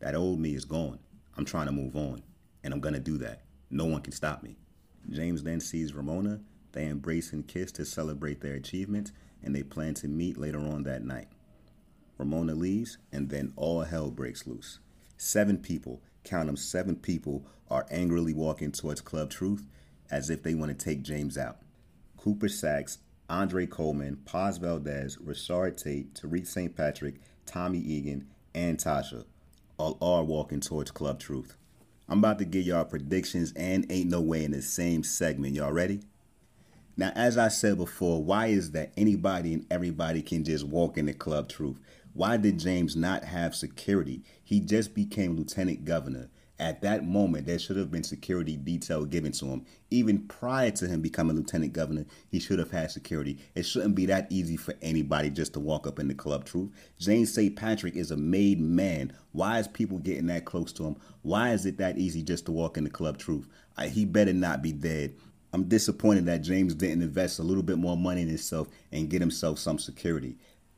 that 0.00 0.14
old 0.14 0.38
me 0.38 0.54
is 0.54 0.64
gone. 0.64 0.98
I'm 1.36 1.44
trying 1.44 1.66
to 1.66 1.72
move 1.72 1.96
on, 1.96 2.22
and 2.62 2.74
I'm 2.74 2.80
to 2.80 3.00
do 3.00 3.16
that. 3.18 3.42
No 3.70 3.84
one 3.86 4.02
can 4.02 4.12
stop 4.12 4.42
me. 4.42 4.56
James 5.10 5.42
then 5.42 5.60
sees 5.60 5.94
Ramona. 5.94 6.40
They 6.72 6.86
embrace 6.86 7.32
and 7.32 7.46
kiss 7.46 7.72
to 7.72 7.84
celebrate 7.84 8.40
their 8.40 8.54
achievements, 8.54 9.12
and 9.42 9.54
they 9.54 9.62
plan 9.62 9.94
to 9.94 10.08
meet 10.08 10.36
later 10.36 10.60
on 10.60 10.82
that 10.84 11.04
night. 11.04 11.28
Ramona 12.18 12.54
leaves, 12.54 12.98
and 13.10 13.30
then 13.30 13.52
all 13.56 13.82
hell 13.82 14.10
breaks 14.10 14.46
loose. 14.46 14.78
Seven 15.16 15.58
people, 15.58 16.02
count 16.24 16.46
them, 16.46 16.56
seven 16.56 16.96
people, 16.96 17.46
are 17.70 17.86
angrily 17.90 18.34
walking 18.34 18.72
towards 18.72 19.00
Club 19.00 19.30
Truth 19.30 19.66
as 20.10 20.28
if 20.28 20.42
they 20.42 20.54
want 20.54 20.78
to 20.78 20.84
take 20.84 21.02
James 21.02 21.38
out. 21.38 21.58
Cooper 22.18 22.48
Saxe, 22.48 22.98
Andre 23.32 23.64
Coleman, 23.66 24.16
Paz 24.26 24.58
Valdez, 24.58 25.16
Rashad 25.16 25.82
Tate, 25.82 26.12
Tariq 26.12 26.46
St. 26.46 26.76
Patrick, 26.76 27.14
Tommy 27.46 27.78
Egan, 27.78 28.26
and 28.54 28.76
Tasha 28.76 29.24
all 29.78 29.96
are 30.02 30.22
walking 30.22 30.60
towards 30.60 30.90
Club 30.90 31.18
Truth. 31.18 31.56
I'm 32.10 32.18
about 32.18 32.38
to 32.40 32.44
give 32.44 32.66
y'all 32.66 32.84
predictions 32.84 33.54
and 33.56 33.90
ain't 33.90 34.10
no 34.10 34.20
way 34.20 34.44
in 34.44 34.50
the 34.50 34.60
same 34.60 35.02
segment. 35.02 35.54
Y'all 35.54 35.72
ready? 35.72 36.02
Now, 36.94 37.10
as 37.14 37.38
I 37.38 37.48
said 37.48 37.78
before, 37.78 38.22
why 38.22 38.48
is 38.48 38.72
that 38.72 38.92
anybody 38.98 39.54
and 39.54 39.66
everybody 39.70 40.20
can 40.20 40.44
just 40.44 40.66
walk 40.66 40.98
into 40.98 41.14
Club 41.14 41.48
Truth? 41.48 41.80
Why 42.12 42.36
did 42.36 42.58
James 42.58 42.94
not 42.94 43.24
have 43.24 43.54
security? 43.54 44.22
He 44.44 44.60
just 44.60 44.94
became 44.94 45.36
lieutenant 45.36 45.86
governor. 45.86 46.28
At 46.62 46.80
that 46.82 47.04
moment, 47.04 47.44
there 47.44 47.58
should 47.58 47.76
have 47.76 47.90
been 47.90 48.04
security 48.04 48.56
detail 48.56 49.04
given 49.04 49.32
to 49.32 49.46
him. 49.46 49.66
Even 49.90 50.28
prior 50.28 50.70
to 50.70 50.86
him 50.86 51.00
becoming 51.00 51.34
lieutenant 51.34 51.72
governor, 51.72 52.06
he 52.30 52.38
should 52.38 52.60
have 52.60 52.70
had 52.70 52.92
security. 52.92 53.38
It 53.56 53.64
shouldn't 53.64 53.96
be 53.96 54.06
that 54.06 54.28
easy 54.30 54.56
for 54.56 54.74
anybody 54.80 55.28
just 55.30 55.54
to 55.54 55.60
walk 55.60 55.88
up 55.88 55.98
in 55.98 56.06
the 56.06 56.14
club 56.14 56.44
truth. 56.44 56.70
James 57.00 57.34
St. 57.34 57.56
Patrick 57.56 57.96
is 57.96 58.12
a 58.12 58.16
made 58.16 58.60
man. 58.60 59.12
Why 59.32 59.58
is 59.58 59.66
people 59.66 59.98
getting 59.98 60.28
that 60.28 60.44
close 60.44 60.72
to 60.74 60.84
him? 60.84 60.96
Why 61.22 61.50
is 61.50 61.66
it 61.66 61.78
that 61.78 61.98
easy 61.98 62.22
just 62.22 62.46
to 62.46 62.52
walk 62.52 62.76
in 62.76 62.84
the 62.84 62.90
club 62.90 63.18
truth? 63.18 63.48
I, 63.76 63.88
he 63.88 64.04
better 64.04 64.32
not 64.32 64.62
be 64.62 64.70
dead. 64.70 65.16
I'm 65.52 65.64
disappointed 65.64 66.26
that 66.26 66.42
James 66.42 66.76
didn't 66.76 67.02
invest 67.02 67.40
a 67.40 67.42
little 67.42 67.64
bit 67.64 67.78
more 67.78 67.96
money 67.96 68.22
in 68.22 68.28
himself 68.28 68.68
and 68.92 69.10
get 69.10 69.20
himself 69.20 69.58
some 69.58 69.80
security. 69.80 70.36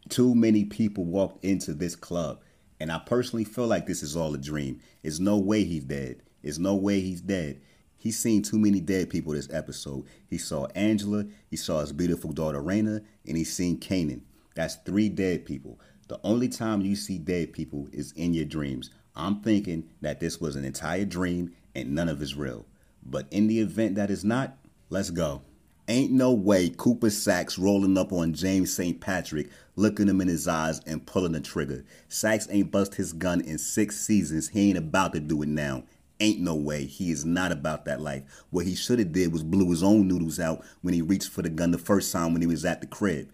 Too 0.08 0.34
many 0.34 0.64
people 0.64 1.04
walked 1.04 1.44
into 1.44 1.74
this 1.74 1.94
club. 1.94 2.40
And 2.80 2.90
I 2.90 2.98
personally 2.98 3.44
feel 3.44 3.66
like 3.66 3.86
this 3.86 4.02
is 4.02 4.16
all 4.16 4.34
a 4.34 4.38
dream. 4.38 4.80
There's 5.02 5.20
no 5.20 5.38
way 5.38 5.64
he's 5.64 5.84
dead. 5.84 6.22
There's 6.42 6.58
no 6.58 6.74
way 6.74 7.00
he's 7.00 7.20
dead. 7.20 7.60
He's 7.96 8.18
seen 8.18 8.42
too 8.42 8.58
many 8.58 8.80
dead 8.80 9.08
people 9.08 9.32
this 9.32 9.48
episode. 9.50 10.04
He 10.28 10.36
saw 10.36 10.66
Angela, 10.74 11.24
he 11.48 11.56
saw 11.56 11.80
his 11.80 11.92
beautiful 11.92 12.32
daughter 12.32 12.60
Raina, 12.62 13.02
and 13.26 13.36
he's 13.36 13.54
seen 13.54 13.78
Kanan. 13.78 14.20
That's 14.54 14.74
three 14.74 15.08
dead 15.08 15.46
people. 15.46 15.80
The 16.08 16.20
only 16.22 16.48
time 16.48 16.82
you 16.82 16.96
see 16.96 17.18
dead 17.18 17.54
people 17.54 17.88
is 17.92 18.12
in 18.12 18.34
your 18.34 18.44
dreams. 18.44 18.90
I'm 19.16 19.40
thinking 19.40 19.88
that 20.02 20.20
this 20.20 20.40
was 20.40 20.54
an 20.54 20.64
entire 20.64 21.06
dream 21.06 21.54
and 21.74 21.94
none 21.94 22.08
of 22.08 22.20
it's 22.20 22.36
real. 22.36 22.66
But 23.02 23.26
in 23.30 23.46
the 23.46 23.60
event 23.60 23.94
that 23.94 24.10
it's 24.10 24.24
not, 24.24 24.56
let's 24.90 25.10
go. 25.10 25.42
Ain't 25.86 26.12
no 26.12 26.32
way 26.32 26.70
Cooper 26.70 27.10
Saxe 27.10 27.58
rolling 27.58 27.98
up 27.98 28.10
on 28.10 28.32
James 28.32 28.74
St. 28.74 28.98
Patrick, 29.02 29.50
looking 29.76 30.08
him 30.08 30.22
in 30.22 30.28
his 30.28 30.48
eyes 30.48 30.80
and 30.86 31.04
pulling 31.04 31.32
the 31.32 31.40
trigger. 31.40 31.84
Saxe 32.08 32.48
ain't 32.50 32.70
bust 32.70 32.94
his 32.94 33.12
gun 33.12 33.42
in 33.42 33.58
six 33.58 34.00
seasons. 34.00 34.48
He 34.48 34.70
ain't 34.70 34.78
about 34.78 35.12
to 35.12 35.20
do 35.20 35.42
it 35.42 35.48
now. 35.48 35.82
Ain't 36.20 36.40
no 36.40 36.54
way. 36.54 36.86
He 36.86 37.10
is 37.10 37.26
not 37.26 37.52
about 37.52 37.84
that 37.84 38.00
life. 38.00 38.22
What 38.48 38.64
he 38.64 38.74
should 38.74 38.98
have 38.98 39.12
did 39.12 39.30
was 39.30 39.42
blew 39.42 39.68
his 39.68 39.82
own 39.82 40.08
noodles 40.08 40.40
out 40.40 40.64
when 40.80 40.94
he 40.94 41.02
reached 41.02 41.28
for 41.28 41.42
the 41.42 41.50
gun 41.50 41.70
the 41.70 41.76
first 41.76 42.10
time 42.10 42.32
when 42.32 42.40
he 42.40 42.48
was 42.48 42.64
at 42.64 42.80
the 42.80 42.86
crib. 42.86 43.28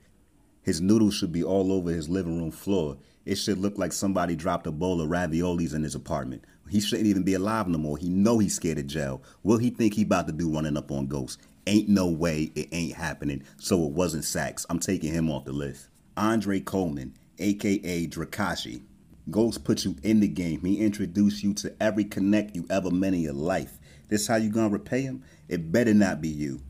His 0.60 0.80
noodles 0.80 1.14
should 1.14 1.30
be 1.30 1.44
all 1.44 1.72
over 1.72 1.90
his 1.90 2.08
living 2.08 2.36
room 2.36 2.50
floor. 2.50 2.96
It 3.24 3.36
should 3.36 3.58
look 3.58 3.78
like 3.78 3.92
somebody 3.92 4.34
dropped 4.34 4.66
a 4.66 4.72
bowl 4.72 5.00
of 5.00 5.08
raviolis 5.08 5.72
in 5.72 5.84
his 5.84 5.94
apartment. 5.94 6.44
He 6.68 6.80
shouldn't 6.80 7.08
even 7.08 7.22
be 7.22 7.34
alive 7.34 7.68
no 7.68 7.78
more. 7.78 7.96
He 7.96 8.08
know 8.08 8.38
he's 8.38 8.56
scared 8.56 8.78
of 8.78 8.88
jail. 8.88 9.22
What 9.42 9.58
he 9.58 9.70
think 9.70 9.94
he 9.94 10.02
about 10.02 10.26
to 10.26 10.32
do 10.32 10.52
running 10.52 10.76
up 10.76 10.90
on 10.90 11.06
ghosts? 11.06 11.38
Ain't 11.66 11.88
no 11.88 12.06
way 12.08 12.50
it 12.54 12.68
ain't 12.72 12.94
happening. 12.94 13.44
So 13.58 13.84
it 13.84 13.92
wasn't 13.92 14.24
Saxe. 14.24 14.66
I'm 14.70 14.78
taking 14.78 15.12
him 15.12 15.30
off 15.30 15.44
the 15.44 15.52
list. 15.52 15.88
Andre 16.16 16.60
Coleman, 16.60 17.16
aka 17.38 18.06
Drakashi. 18.06 18.82
Ghost 19.30 19.64
put 19.64 19.84
you 19.84 19.96
in 20.02 20.20
the 20.20 20.28
game. 20.28 20.60
He 20.60 20.80
introduced 20.80 21.44
you 21.44 21.54
to 21.54 21.74
every 21.80 22.04
connect 22.04 22.56
you 22.56 22.66
ever 22.70 22.90
met 22.90 23.14
in 23.14 23.20
your 23.20 23.34
life. 23.34 23.78
This 24.08 24.26
how 24.26 24.36
you 24.36 24.50
gonna 24.50 24.70
repay 24.70 25.02
him? 25.02 25.22
It 25.48 25.70
better 25.70 25.94
not 25.94 26.20
be 26.20 26.28
you. 26.28 26.62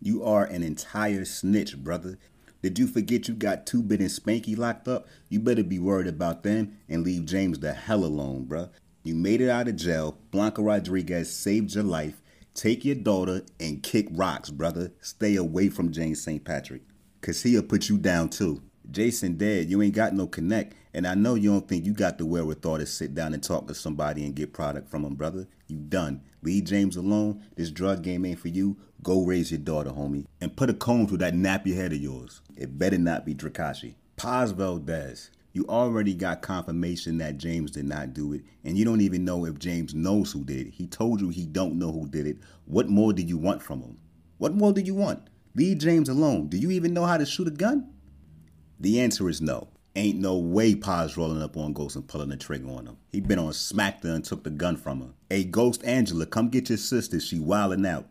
You 0.00 0.24
are 0.24 0.44
an 0.44 0.62
entire 0.62 1.24
snitch, 1.24 1.76
brother. 1.76 2.18
Did 2.62 2.78
you 2.78 2.86
forget 2.86 3.28
you 3.28 3.34
got 3.34 3.66
two 3.66 3.82
bit 3.82 4.00
and 4.00 4.08
Spanky 4.08 4.56
locked 4.56 4.88
up? 4.88 5.06
You 5.28 5.40
better 5.40 5.62
be 5.62 5.78
worried 5.78 6.06
about 6.06 6.42
them 6.42 6.78
and 6.88 7.04
leave 7.04 7.26
James 7.26 7.58
the 7.58 7.72
hell 7.72 8.04
alone, 8.04 8.46
bruh. 8.46 8.70
You 9.02 9.14
made 9.14 9.40
it 9.40 9.48
out 9.48 9.68
of 9.68 9.76
jail. 9.76 10.18
Blanca 10.30 10.62
Rodriguez 10.62 11.34
saved 11.34 11.74
your 11.74 11.84
life. 11.84 12.20
Take 12.58 12.84
your 12.84 12.96
daughter 12.96 13.42
and 13.60 13.84
kick 13.84 14.08
rocks, 14.10 14.50
brother. 14.50 14.90
Stay 15.00 15.36
away 15.36 15.68
from 15.68 15.92
James 15.92 16.20
St. 16.20 16.44
Patrick. 16.44 16.82
Cause 17.20 17.40
he'll 17.44 17.62
put 17.62 17.88
you 17.88 17.98
down 17.98 18.30
too. 18.30 18.60
Jason 18.90 19.36
dead, 19.36 19.70
you 19.70 19.80
ain't 19.80 19.94
got 19.94 20.12
no 20.12 20.26
connect. 20.26 20.74
And 20.92 21.06
I 21.06 21.14
know 21.14 21.36
you 21.36 21.52
don't 21.52 21.68
think 21.68 21.86
you 21.86 21.92
got 21.92 22.18
the 22.18 22.26
wherewithal 22.26 22.78
to 22.78 22.86
sit 22.86 23.14
down 23.14 23.32
and 23.32 23.40
talk 23.40 23.68
to 23.68 23.76
somebody 23.76 24.24
and 24.24 24.34
get 24.34 24.52
product 24.52 24.90
from 24.90 25.04
him, 25.04 25.14
brother. 25.14 25.46
You 25.68 25.76
done. 25.76 26.22
Leave 26.42 26.64
James 26.64 26.96
alone. 26.96 27.44
This 27.54 27.70
drug 27.70 28.02
game 28.02 28.26
ain't 28.26 28.40
for 28.40 28.48
you. 28.48 28.76
Go 29.04 29.24
raise 29.24 29.52
your 29.52 29.60
daughter, 29.60 29.90
homie. 29.90 30.26
And 30.40 30.56
put 30.56 30.68
a 30.68 30.74
comb 30.74 31.06
through 31.06 31.18
that 31.18 31.34
nappy 31.34 31.76
head 31.76 31.92
of 31.92 32.00
yours. 32.00 32.40
It 32.56 32.76
better 32.76 32.98
not 32.98 33.24
be 33.24 33.36
Drakashi. 33.36 33.94
Paz 34.16 34.50
Valdez. 34.50 35.30
You 35.58 35.66
already 35.68 36.14
got 36.14 36.40
confirmation 36.40 37.18
that 37.18 37.38
James 37.38 37.72
did 37.72 37.84
not 37.84 38.14
do 38.14 38.32
it, 38.32 38.42
and 38.62 38.78
you 38.78 38.84
don't 38.84 39.00
even 39.00 39.24
know 39.24 39.44
if 39.44 39.58
James 39.58 39.92
knows 39.92 40.30
who 40.30 40.44
did 40.44 40.68
it. 40.68 40.74
He 40.74 40.86
told 40.86 41.20
you 41.20 41.30
he 41.30 41.46
don't 41.46 41.80
know 41.80 41.90
who 41.90 42.06
did 42.06 42.28
it. 42.28 42.36
What 42.66 42.88
more 42.88 43.12
do 43.12 43.22
you 43.22 43.36
want 43.36 43.60
from 43.60 43.82
him? 43.82 43.98
What 44.36 44.54
more 44.54 44.72
do 44.72 44.80
you 44.80 44.94
want? 44.94 45.26
Leave 45.56 45.78
James 45.78 46.08
alone. 46.08 46.46
Do 46.46 46.56
you 46.56 46.70
even 46.70 46.94
know 46.94 47.06
how 47.06 47.16
to 47.16 47.26
shoot 47.26 47.48
a 47.48 47.50
gun? 47.50 47.92
The 48.78 49.00
answer 49.00 49.28
is 49.28 49.40
no. 49.40 49.66
Ain't 49.96 50.20
no 50.20 50.38
way 50.38 50.76
Paz 50.76 51.16
rolling 51.16 51.42
up 51.42 51.56
on 51.56 51.72
Ghost 51.72 51.96
and 51.96 52.06
pulling 52.06 52.28
the 52.28 52.36
trigger 52.36 52.70
on 52.70 52.86
him. 52.86 52.96
He 53.10 53.20
been 53.20 53.40
on 53.40 53.50
Smackdown 53.50 54.14
and 54.14 54.24
took 54.24 54.44
the 54.44 54.50
gun 54.50 54.76
from 54.76 55.00
her. 55.00 55.08
Hey, 55.28 55.42
Ghost 55.42 55.82
Angela, 55.82 56.26
come 56.26 56.50
get 56.50 56.68
your 56.68 56.78
sister. 56.78 57.18
She 57.18 57.40
wildin' 57.40 57.84
out. 57.84 58.06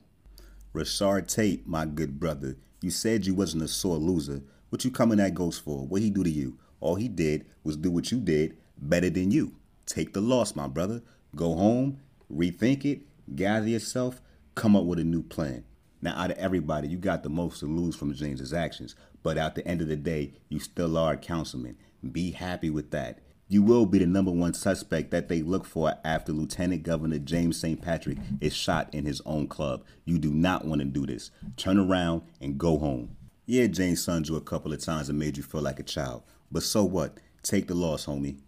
Rashad 0.73 1.33
Tate, 1.33 1.65
my 1.65 1.86
good 1.86 2.19
brother, 2.19 2.57
you 2.81 2.91
said 2.91 3.25
you 3.25 3.33
wasn't 3.33 3.63
a 3.63 3.69
sore 3.69 3.95
loser. 3.95 4.43
What 4.67 4.83
you 4.83 4.91
coming 4.91 5.21
at 5.21 5.33
Ghost 5.33 5.63
for? 5.63 5.88
What 5.88 6.01
he 6.01 6.10
do 6.10 6.25
to 6.25 6.29
you? 6.29 6.60
All 6.80 6.96
he 6.96 7.08
did 7.08 7.46
was 7.63 7.78
do 7.78 7.92
what 7.92 8.12
you 8.12 8.20
did 8.20 8.58
better 8.78 9.10
than 9.10 9.32
you. 9.32 9.54
Take 9.86 10.13
the 10.13 10.22
loss, 10.22 10.56
my 10.56 10.68
brother. 10.68 11.02
Go 11.36 11.56
home, 11.56 12.00
rethink 12.32 12.86
it, 12.86 13.02
gather 13.36 13.68
yourself, 13.68 14.22
come 14.56 14.76
up 14.76 14.86
with 14.86 15.00
a 15.00 15.04
new 15.04 15.24
plan. 15.24 15.63
Now, 16.02 16.16
out 16.16 16.32
of 16.32 16.38
everybody, 16.38 16.88
you 16.88 16.98
got 16.98 17.24
the 17.24 17.30
most 17.30 17.60
to 17.60 17.66
lose 17.66 17.96
from 17.96 18.13
James's 18.13 18.54
actions, 18.54 18.96
but 19.24 19.38
at 19.38 19.56
the 19.56 19.68
end 19.68 19.82
of 19.82 19.88
the 19.88 19.96
day, 19.96 20.34
you 20.50 20.60
still 20.60 20.98
are 20.98 21.13
a 21.13 21.18
councilman. 21.18 21.78
Be 22.12 22.32
happy 22.32 22.70
with 22.70 22.92
that. 22.92 23.20
You 23.50 23.63
will 23.63 23.86
be 23.86 24.00
the 24.00 24.06
number 24.06 24.32
one 24.32 24.54
suspect 24.54 25.10
that 25.12 25.30
they 25.30 25.42
look 25.42 25.66
for 25.66 25.96
after 26.04 26.34
Lieutenant 26.34 26.84
Governor 26.84 27.18
James 27.18 27.58
St. 27.58 27.82
Patrick 27.82 28.18
is 28.42 28.54
shot 28.54 28.94
in 28.94 29.06
his 29.06 29.22
own 29.26 29.48
club. 29.48 29.86
You 30.04 30.18
do 30.18 30.32
not 30.32 30.66
want 30.66 30.82
to 30.82 30.86
do 30.86 31.06
this. 31.06 31.32
Turn 31.56 31.80
around 31.80 32.24
and 32.42 32.58
go 32.58 32.78
home. 32.78 33.16
Yeah, 33.46 33.68
James 33.68 34.04
sunned 34.04 34.28
you 34.28 34.36
a 34.36 34.42
couple 34.42 34.74
of 34.74 34.82
times 34.82 35.08
and 35.08 35.18
made 35.18 35.38
you 35.38 35.44
feel 35.44 35.62
like 35.62 35.80
a 35.80 35.84
child. 35.84 36.24
But 36.51 36.63
so 36.63 36.83
what? 36.83 37.17
Take 37.43 37.67
the 37.67 37.75
loss, 37.75 38.05
homie. 38.05 38.39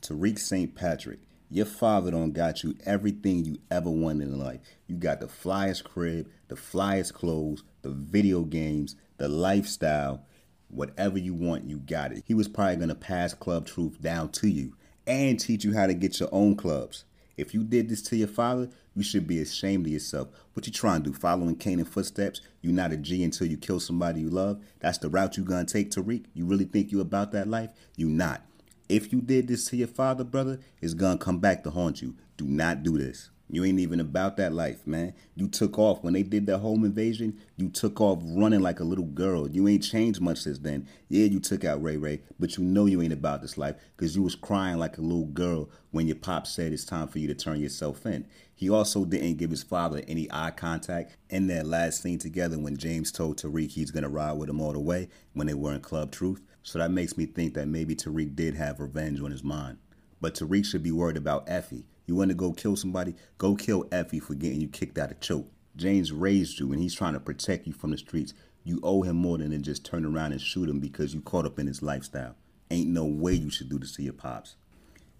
Tariq 0.00 0.38
St. 0.38 0.74
Patrick, 0.74 1.20
your 1.50 1.66
father 1.66 2.10
don't 2.10 2.32
got 2.32 2.62
you 2.62 2.74
everything 2.84 3.44
you 3.44 3.58
ever 3.70 3.90
wanted 3.90 4.28
in 4.28 4.38
life. 4.38 4.60
You 4.86 4.96
got 4.96 5.20
the 5.20 5.26
flyest 5.26 5.84
crib, 5.84 6.28
the 6.48 6.56
flyest 6.56 7.12
clothes, 7.14 7.62
the 7.82 7.90
video 7.90 8.42
games, 8.42 8.96
the 9.18 9.28
lifestyle. 9.28 10.26
Whatever 10.68 11.18
you 11.18 11.34
want, 11.34 11.64
you 11.64 11.78
got 11.78 12.12
it. 12.12 12.24
He 12.26 12.34
was 12.34 12.48
probably 12.48 12.76
gonna 12.76 12.94
pass 12.94 13.34
Club 13.34 13.66
Truth 13.66 14.00
down 14.02 14.30
to 14.30 14.48
you 14.48 14.74
and 15.06 15.38
teach 15.38 15.64
you 15.64 15.74
how 15.74 15.86
to 15.86 15.94
get 15.94 16.18
your 16.18 16.30
own 16.32 16.56
clubs. 16.56 17.04
If 17.36 17.52
you 17.52 17.64
did 17.64 17.88
this 17.88 18.02
to 18.02 18.16
your 18.16 18.28
father, 18.28 18.68
you 18.94 19.02
should 19.02 19.26
be 19.26 19.40
ashamed 19.40 19.86
of 19.86 19.92
yourself. 19.92 20.28
What 20.52 20.66
you 20.66 20.72
trying 20.72 21.02
to 21.02 21.10
do? 21.10 21.16
Following 21.16 21.56
Kanan 21.56 21.86
footsteps? 21.86 22.40
You 22.60 22.72
not 22.72 22.92
a 22.92 22.96
G 22.96 23.24
until 23.24 23.48
you 23.48 23.56
kill 23.56 23.80
somebody 23.80 24.20
you 24.20 24.30
love? 24.30 24.62
That's 24.80 24.98
the 24.98 25.08
route 25.08 25.36
you 25.36 25.44
gonna 25.44 25.64
take, 25.64 25.90
Tariq? 25.90 26.26
You 26.32 26.46
really 26.46 26.64
think 26.64 26.92
you 26.92 27.00
about 27.00 27.32
that 27.32 27.48
life? 27.48 27.70
You 27.96 28.08
not. 28.08 28.42
If 28.88 29.12
you 29.12 29.20
did 29.20 29.48
this 29.48 29.64
to 29.66 29.76
your 29.76 29.88
father, 29.88 30.24
brother, 30.24 30.60
it's 30.80 30.94
gonna 30.94 31.18
come 31.18 31.38
back 31.38 31.64
to 31.64 31.70
haunt 31.70 32.02
you. 32.02 32.14
Do 32.36 32.44
not 32.44 32.82
do 32.82 32.98
this. 32.98 33.30
You 33.50 33.64
ain't 33.64 33.78
even 33.78 34.00
about 34.00 34.36
that 34.38 34.52
life, 34.52 34.86
man. 34.86 35.12
You 35.34 35.48
took 35.48 35.78
off 35.78 36.02
when 36.02 36.14
they 36.14 36.22
did 36.22 36.46
the 36.46 36.58
home 36.58 36.84
invasion. 36.84 37.38
You 37.56 37.68
took 37.68 38.00
off 38.00 38.20
running 38.24 38.60
like 38.60 38.80
a 38.80 38.84
little 38.84 39.04
girl. 39.04 39.48
You 39.48 39.68
ain't 39.68 39.82
changed 39.82 40.20
much 40.20 40.38
since 40.38 40.58
then. 40.58 40.88
Yeah, 41.08 41.26
you 41.26 41.40
took 41.40 41.64
out 41.64 41.82
Ray 41.82 41.96
Ray, 41.98 42.22
but 42.40 42.56
you 42.56 42.64
know 42.64 42.86
you 42.86 43.02
ain't 43.02 43.12
about 43.12 43.42
this 43.42 43.58
life 43.58 43.76
because 43.96 44.16
you 44.16 44.22
was 44.22 44.34
crying 44.34 44.78
like 44.78 44.96
a 44.96 45.02
little 45.02 45.26
girl 45.26 45.68
when 45.90 46.06
your 46.06 46.16
pop 46.16 46.46
said 46.46 46.72
it's 46.72 46.84
time 46.84 47.06
for 47.06 47.18
you 47.18 47.28
to 47.28 47.34
turn 47.34 47.60
yourself 47.60 48.06
in. 48.06 48.26
He 48.54 48.70
also 48.70 49.04
didn't 49.04 49.36
give 49.36 49.50
his 49.50 49.62
father 49.62 50.02
any 50.08 50.26
eye 50.32 50.52
contact 50.52 51.16
in 51.28 51.46
that 51.48 51.66
last 51.66 52.00
scene 52.00 52.18
together 52.18 52.58
when 52.58 52.76
James 52.76 53.12
told 53.12 53.36
Tariq 53.36 53.70
he's 53.70 53.90
gonna 53.90 54.08
ride 54.08 54.32
with 54.32 54.48
him 54.48 54.60
all 54.60 54.72
the 54.72 54.80
way 54.80 55.08
when 55.34 55.46
they 55.46 55.54
were 55.54 55.74
in 55.74 55.80
Club 55.80 56.10
Truth. 56.10 56.40
So 56.62 56.78
that 56.78 56.90
makes 56.90 57.18
me 57.18 57.26
think 57.26 57.54
that 57.54 57.68
maybe 57.68 57.94
Tariq 57.94 58.34
did 58.34 58.54
have 58.54 58.80
revenge 58.80 59.20
on 59.20 59.30
his 59.30 59.44
mind. 59.44 59.78
But 60.24 60.36
Tariq 60.36 60.64
should 60.64 60.82
be 60.82 60.90
worried 60.90 61.18
about 61.18 61.44
Effie. 61.46 61.84
You 62.06 62.14
want 62.14 62.30
to 62.30 62.34
go 62.34 62.54
kill 62.54 62.76
somebody? 62.76 63.14
Go 63.36 63.54
kill 63.54 63.86
Effie 63.92 64.20
for 64.20 64.32
getting 64.32 64.58
you 64.58 64.68
kicked 64.68 64.96
out 64.96 65.10
of 65.10 65.20
Choate. 65.20 65.44
James 65.76 66.12
raised 66.12 66.58
you 66.58 66.72
and 66.72 66.80
he's 66.80 66.94
trying 66.94 67.12
to 67.12 67.20
protect 67.20 67.66
you 67.66 67.74
from 67.74 67.90
the 67.90 67.98
streets. 67.98 68.32
You 68.62 68.80
owe 68.82 69.02
him 69.02 69.16
more 69.16 69.36
than 69.36 69.50
to 69.50 69.58
just 69.58 69.84
turn 69.84 70.06
around 70.06 70.32
and 70.32 70.40
shoot 70.40 70.70
him 70.70 70.80
because 70.80 71.12
you 71.12 71.20
caught 71.20 71.44
up 71.44 71.58
in 71.58 71.66
his 71.66 71.82
lifestyle. 71.82 72.36
Ain't 72.70 72.88
no 72.88 73.04
way 73.04 73.34
you 73.34 73.50
should 73.50 73.68
do 73.68 73.78
this 73.78 73.96
to 73.96 74.02
your 74.02 74.14
pops. 74.14 74.56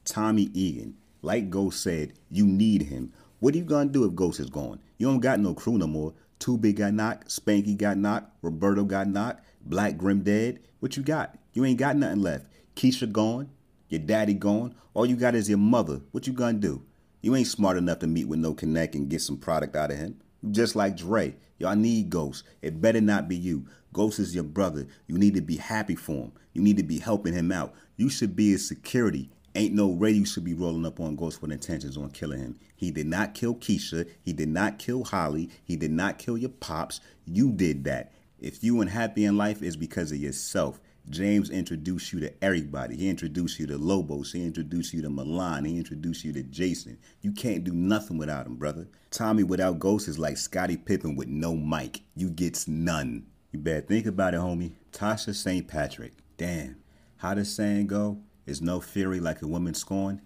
Tommy 0.06 0.48
Egan, 0.54 0.96
like 1.20 1.50
Ghost 1.50 1.82
said, 1.82 2.14
you 2.30 2.46
need 2.46 2.84
him. 2.84 3.12
What 3.40 3.52
are 3.54 3.58
you 3.58 3.64
gonna 3.64 3.90
do 3.90 4.06
if 4.06 4.14
Ghost 4.14 4.40
is 4.40 4.48
gone? 4.48 4.80
You 4.96 5.08
don't 5.08 5.20
got 5.20 5.38
no 5.38 5.52
crew 5.52 5.76
no 5.76 5.86
more. 5.86 6.14
2-Bit 6.40 6.76
got 6.76 6.94
knocked, 6.94 7.28
Spanky 7.28 7.76
got 7.76 7.98
knocked, 7.98 8.30
Roberto 8.40 8.84
got 8.84 9.08
knocked, 9.08 9.44
Black 9.66 9.98
Grim 9.98 10.22
dead. 10.22 10.60
What 10.80 10.96
you 10.96 11.02
got? 11.02 11.36
You 11.52 11.66
ain't 11.66 11.78
got 11.78 11.94
nothing 11.94 12.22
left. 12.22 12.46
Keisha 12.74 13.12
gone, 13.12 13.50
your 13.88 14.00
daddy 14.00 14.34
gone. 14.34 14.74
All 14.94 15.06
you 15.06 15.16
got 15.16 15.34
is 15.34 15.48
your 15.48 15.58
mother. 15.58 16.00
What 16.12 16.26
you 16.26 16.32
gonna 16.32 16.54
do? 16.54 16.82
You 17.20 17.34
ain't 17.34 17.46
smart 17.46 17.76
enough 17.76 18.00
to 18.00 18.06
meet 18.06 18.28
with 18.28 18.38
no 18.38 18.54
connect 18.54 18.94
and 18.94 19.08
get 19.08 19.22
some 19.22 19.38
product 19.38 19.76
out 19.76 19.90
of 19.90 19.96
him. 19.96 20.20
Just 20.50 20.76
like 20.76 20.96
Dre. 20.96 21.34
Y'all 21.58 21.76
need 21.76 22.10
Ghost. 22.10 22.44
It 22.60 22.80
better 22.80 23.00
not 23.00 23.28
be 23.28 23.36
you. 23.36 23.66
Ghost 23.92 24.18
is 24.18 24.34
your 24.34 24.44
brother. 24.44 24.86
You 25.06 25.16
need 25.16 25.34
to 25.34 25.40
be 25.40 25.56
happy 25.56 25.94
for 25.94 26.24
him. 26.24 26.32
You 26.52 26.62
need 26.62 26.76
to 26.76 26.82
be 26.82 26.98
helping 26.98 27.32
him 27.32 27.52
out. 27.52 27.74
You 27.96 28.10
should 28.10 28.34
be 28.34 28.50
his 28.50 28.66
security. 28.66 29.30
Ain't 29.54 29.74
no 29.74 29.86
way 29.86 30.10
you 30.10 30.26
should 30.26 30.44
be 30.44 30.52
rolling 30.52 30.84
up 30.84 30.98
on 30.98 31.14
Ghost 31.14 31.40
with 31.40 31.52
intentions 31.52 31.96
on 31.96 32.10
killing 32.10 32.40
him. 32.40 32.58
He 32.74 32.90
did 32.90 33.06
not 33.06 33.34
kill 33.34 33.54
Keisha. 33.54 34.08
He 34.20 34.32
did 34.32 34.48
not 34.48 34.78
kill 34.78 35.04
Holly. 35.04 35.48
He 35.64 35.76
did 35.76 35.92
not 35.92 36.18
kill 36.18 36.36
your 36.36 36.50
pops. 36.50 37.00
You 37.24 37.52
did 37.52 37.84
that. 37.84 38.12
If 38.40 38.64
you 38.64 38.80
unhappy 38.80 39.24
in 39.24 39.36
life, 39.36 39.62
it's 39.62 39.76
because 39.76 40.10
of 40.10 40.18
yourself. 40.18 40.80
James 41.10 41.50
introduced 41.50 42.12
you 42.12 42.20
to 42.20 42.32
everybody. 42.42 42.96
He 42.96 43.10
introduced 43.10 43.60
you 43.60 43.66
to 43.66 43.76
Lobos. 43.76 44.32
He 44.32 44.44
introduced 44.44 44.94
you 44.94 45.02
to 45.02 45.10
Milan. 45.10 45.66
He 45.66 45.76
introduced 45.76 46.24
you 46.24 46.32
to 46.32 46.42
Jason. 46.42 46.98
You 47.20 47.32
can't 47.32 47.62
do 47.62 47.72
nothing 47.72 48.16
without 48.16 48.46
him, 48.46 48.56
brother. 48.56 48.88
Tommy 49.10 49.42
without 49.42 49.78
Ghost 49.78 50.08
is 50.08 50.18
like 50.18 50.38
Scottie 50.38 50.78
Pippen 50.78 51.14
with 51.14 51.28
no 51.28 51.54
Mike. 51.54 52.00
You 52.16 52.30
gets 52.30 52.66
none. 52.66 53.26
You 53.52 53.58
better 53.58 53.82
think 53.82 54.06
about 54.06 54.34
it, 54.34 54.40
homie. 54.40 54.72
Tasha 54.92 55.34
St. 55.34 55.68
Patrick. 55.68 56.14
Damn. 56.38 56.76
How 57.18 57.34
does 57.34 57.54
saying 57.54 57.88
go? 57.88 58.18
Is 58.46 58.62
no 58.62 58.80
fury 58.80 59.20
like 59.20 59.42
a 59.42 59.46
woman 59.46 59.74
scorned? 59.74 60.20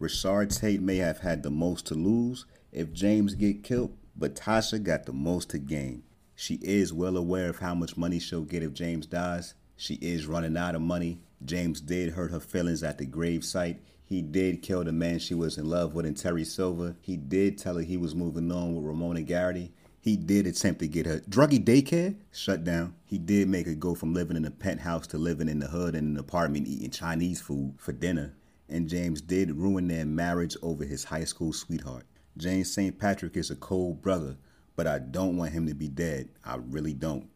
Rashad 0.00 0.56
Tate 0.56 0.80
may 0.80 0.98
have 0.98 1.20
had 1.20 1.42
the 1.42 1.50
most 1.50 1.86
to 1.86 1.94
lose 1.94 2.46
if 2.70 2.92
James 2.92 3.34
get 3.34 3.64
killed, 3.64 3.96
but 4.14 4.36
Tasha 4.36 4.82
got 4.82 5.06
the 5.06 5.12
most 5.12 5.50
to 5.50 5.58
gain. 5.58 6.04
She 6.36 6.54
is 6.62 6.92
well 6.92 7.16
aware 7.16 7.48
of 7.48 7.58
how 7.58 7.74
much 7.74 7.96
money 7.96 8.20
she'll 8.20 8.42
get 8.42 8.62
if 8.62 8.72
James 8.72 9.06
dies. 9.06 9.54
She 9.80 9.94
is 9.94 10.26
running 10.26 10.56
out 10.56 10.74
of 10.74 10.82
money. 10.82 11.20
James 11.44 11.80
did 11.80 12.14
hurt 12.14 12.32
her 12.32 12.40
feelings 12.40 12.82
at 12.82 12.98
the 12.98 13.06
grave 13.06 13.44
site. 13.44 13.80
He 14.04 14.22
did 14.22 14.60
kill 14.60 14.82
the 14.82 14.90
man 14.90 15.20
she 15.20 15.34
was 15.34 15.56
in 15.56 15.70
love 15.70 15.94
with 15.94 16.04
in 16.04 16.16
Terry 16.16 16.44
Silver. 16.44 16.96
He 17.00 17.16
did 17.16 17.58
tell 17.58 17.76
her 17.76 17.82
he 17.82 17.96
was 17.96 18.12
moving 18.12 18.50
on 18.50 18.74
with 18.74 18.84
Ramona 18.84 19.22
Garrity. 19.22 19.70
He 20.00 20.16
did 20.16 20.48
attempt 20.48 20.80
to 20.80 20.88
get 20.88 21.06
her 21.06 21.20
druggy 21.20 21.64
daycare 21.64 22.16
shut 22.32 22.64
down. 22.64 22.96
He 23.04 23.18
did 23.18 23.48
make 23.48 23.66
her 23.66 23.74
go 23.74 23.94
from 23.94 24.14
living 24.14 24.36
in 24.36 24.44
a 24.44 24.50
penthouse 24.50 25.06
to 25.08 25.18
living 25.18 25.48
in 25.48 25.60
the 25.60 25.68
hood 25.68 25.94
in 25.94 26.06
an 26.06 26.18
apartment 26.18 26.66
eating 26.66 26.90
Chinese 26.90 27.40
food 27.40 27.74
for 27.78 27.92
dinner. 27.92 28.34
And 28.68 28.88
James 28.88 29.20
did 29.20 29.52
ruin 29.52 29.86
their 29.86 30.04
marriage 30.04 30.56
over 30.60 30.84
his 30.84 31.04
high 31.04 31.24
school 31.24 31.52
sweetheart. 31.52 32.04
James 32.36 32.72
St. 32.74 32.98
Patrick 32.98 33.36
is 33.36 33.52
a 33.52 33.56
cold 33.56 34.02
brother, 34.02 34.38
but 34.74 34.88
I 34.88 34.98
don't 34.98 35.36
want 35.36 35.52
him 35.52 35.68
to 35.68 35.74
be 35.74 35.88
dead. 35.88 36.30
I 36.44 36.56
really 36.56 36.94
don't. 36.94 37.28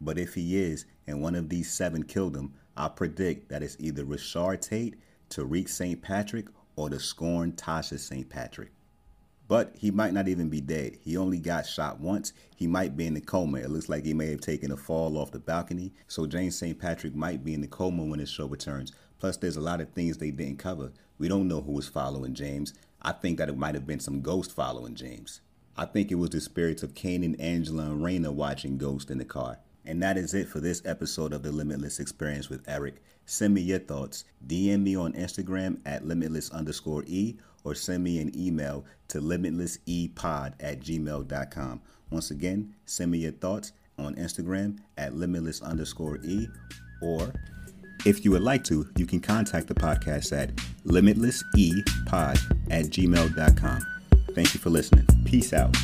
But 0.00 0.18
if 0.18 0.34
he 0.34 0.58
is, 0.58 0.86
and 1.06 1.20
one 1.20 1.34
of 1.34 1.48
these 1.48 1.70
seven 1.70 2.04
killed 2.04 2.36
him, 2.36 2.54
I 2.76 2.88
predict 2.88 3.48
that 3.50 3.62
it's 3.62 3.76
either 3.78 4.04
Rashad 4.04 4.60
Tate, 4.60 4.96
Tariq 5.28 5.68
St. 5.68 6.00
Patrick, 6.00 6.46
or 6.76 6.88
the 6.88 6.98
scorned 6.98 7.56
Tasha 7.56 7.98
St. 7.98 8.28
Patrick. 8.28 8.70
But 9.48 9.74
he 9.76 9.90
might 9.90 10.14
not 10.14 10.28
even 10.28 10.48
be 10.48 10.60
dead. 10.60 10.98
He 11.02 11.16
only 11.16 11.38
got 11.38 11.66
shot 11.66 12.00
once. 12.00 12.32
He 12.54 12.66
might 12.68 12.96
be 12.96 13.06
in 13.06 13.14
the 13.14 13.20
coma. 13.20 13.58
It 13.58 13.70
looks 13.70 13.88
like 13.88 14.04
he 14.04 14.14
may 14.14 14.30
have 14.30 14.40
taken 14.40 14.70
a 14.70 14.76
fall 14.76 15.18
off 15.18 15.32
the 15.32 15.40
balcony. 15.40 15.92
So 16.06 16.26
James 16.26 16.56
St. 16.56 16.78
Patrick 16.78 17.16
might 17.16 17.44
be 17.44 17.52
in 17.52 17.60
the 17.60 17.66
coma 17.66 18.04
when 18.04 18.20
his 18.20 18.30
show 18.30 18.46
returns. 18.46 18.92
Plus, 19.18 19.36
there's 19.36 19.56
a 19.56 19.60
lot 19.60 19.80
of 19.80 19.90
things 19.90 20.16
they 20.16 20.30
didn't 20.30 20.60
cover. 20.60 20.92
We 21.18 21.26
don't 21.26 21.48
know 21.48 21.60
who 21.60 21.72
was 21.72 21.88
following 21.88 22.32
James. 22.32 22.74
I 23.02 23.12
think 23.12 23.38
that 23.38 23.48
it 23.48 23.58
might 23.58 23.74
have 23.74 23.86
been 23.86 24.00
some 24.00 24.22
ghost 24.22 24.52
following 24.52 24.94
James. 24.94 25.40
I 25.76 25.84
think 25.84 26.10
it 26.10 26.16
was 26.16 26.30
the 26.30 26.40
spirits 26.40 26.82
of 26.82 26.94
Kanan, 26.94 27.34
Angela, 27.40 27.84
and 27.84 28.02
Raina 28.02 28.32
watching 28.32 28.78
Ghost 28.78 29.10
in 29.10 29.18
the 29.18 29.24
car. 29.24 29.58
And 29.84 30.02
that 30.02 30.16
is 30.16 30.34
it 30.34 30.48
for 30.48 30.60
this 30.60 30.82
episode 30.84 31.32
of 31.32 31.42
the 31.42 31.52
Limitless 31.52 32.00
Experience 32.00 32.48
with 32.48 32.68
Eric. 32.68 32.96
Send 33.24 33.54
me 33.54 33.60
your 33.60 33.78
thoughts. 33.78 34.24
DM 34.46 34.82
me 34.82 34.96
on 34.96 35.12
Instagram 35.12 35.78
at 35.86 36.06
limitless 36.06 36.50
underscore 36.50 37.04
E 37.06 37.36
or 37.64 37.74
send 37.74 38.02
me 38.02 38.20
an 38.20 38.32
email 38.38 38.84
to 39.08 39.20
limitlessepod 39.20 40.54
at 40.60 40.80
gmail.com. 40.80 41.80
Once 42.10 42.30
again, 42.30 42.74
send 42.86 43.10
me 43.10 43.18
your 43.18 43.32
thoughts 43.32 43.72
on 43.98 44.14
Instagram 44.16 44.78
at 44.98 45.14
limitless 45.14 45.62
underscore 45.62 46.18
E 46.24 46.48
or 47.02 47.32
if 48.06 48.24
you 48.24 48.30
would 48.30 48.42
like 48.42 48.64
to, 48.64 48.88
you 48.96 49.06
can 49.06 49.20
contact 49.20 49.66
the 49.66 49.74
podcast 49.74 50.36
at 50.36 50.54
limitlessepod 50.86 52.70
at 52.70 52.86
gmail.com. 52.86 53.86
Thank 54.34 54.54
you 54.54 54.60
for 54.60 54.70
listening. 54.70 55.06
Peace 55.24 55.52
out. 55.52 55.76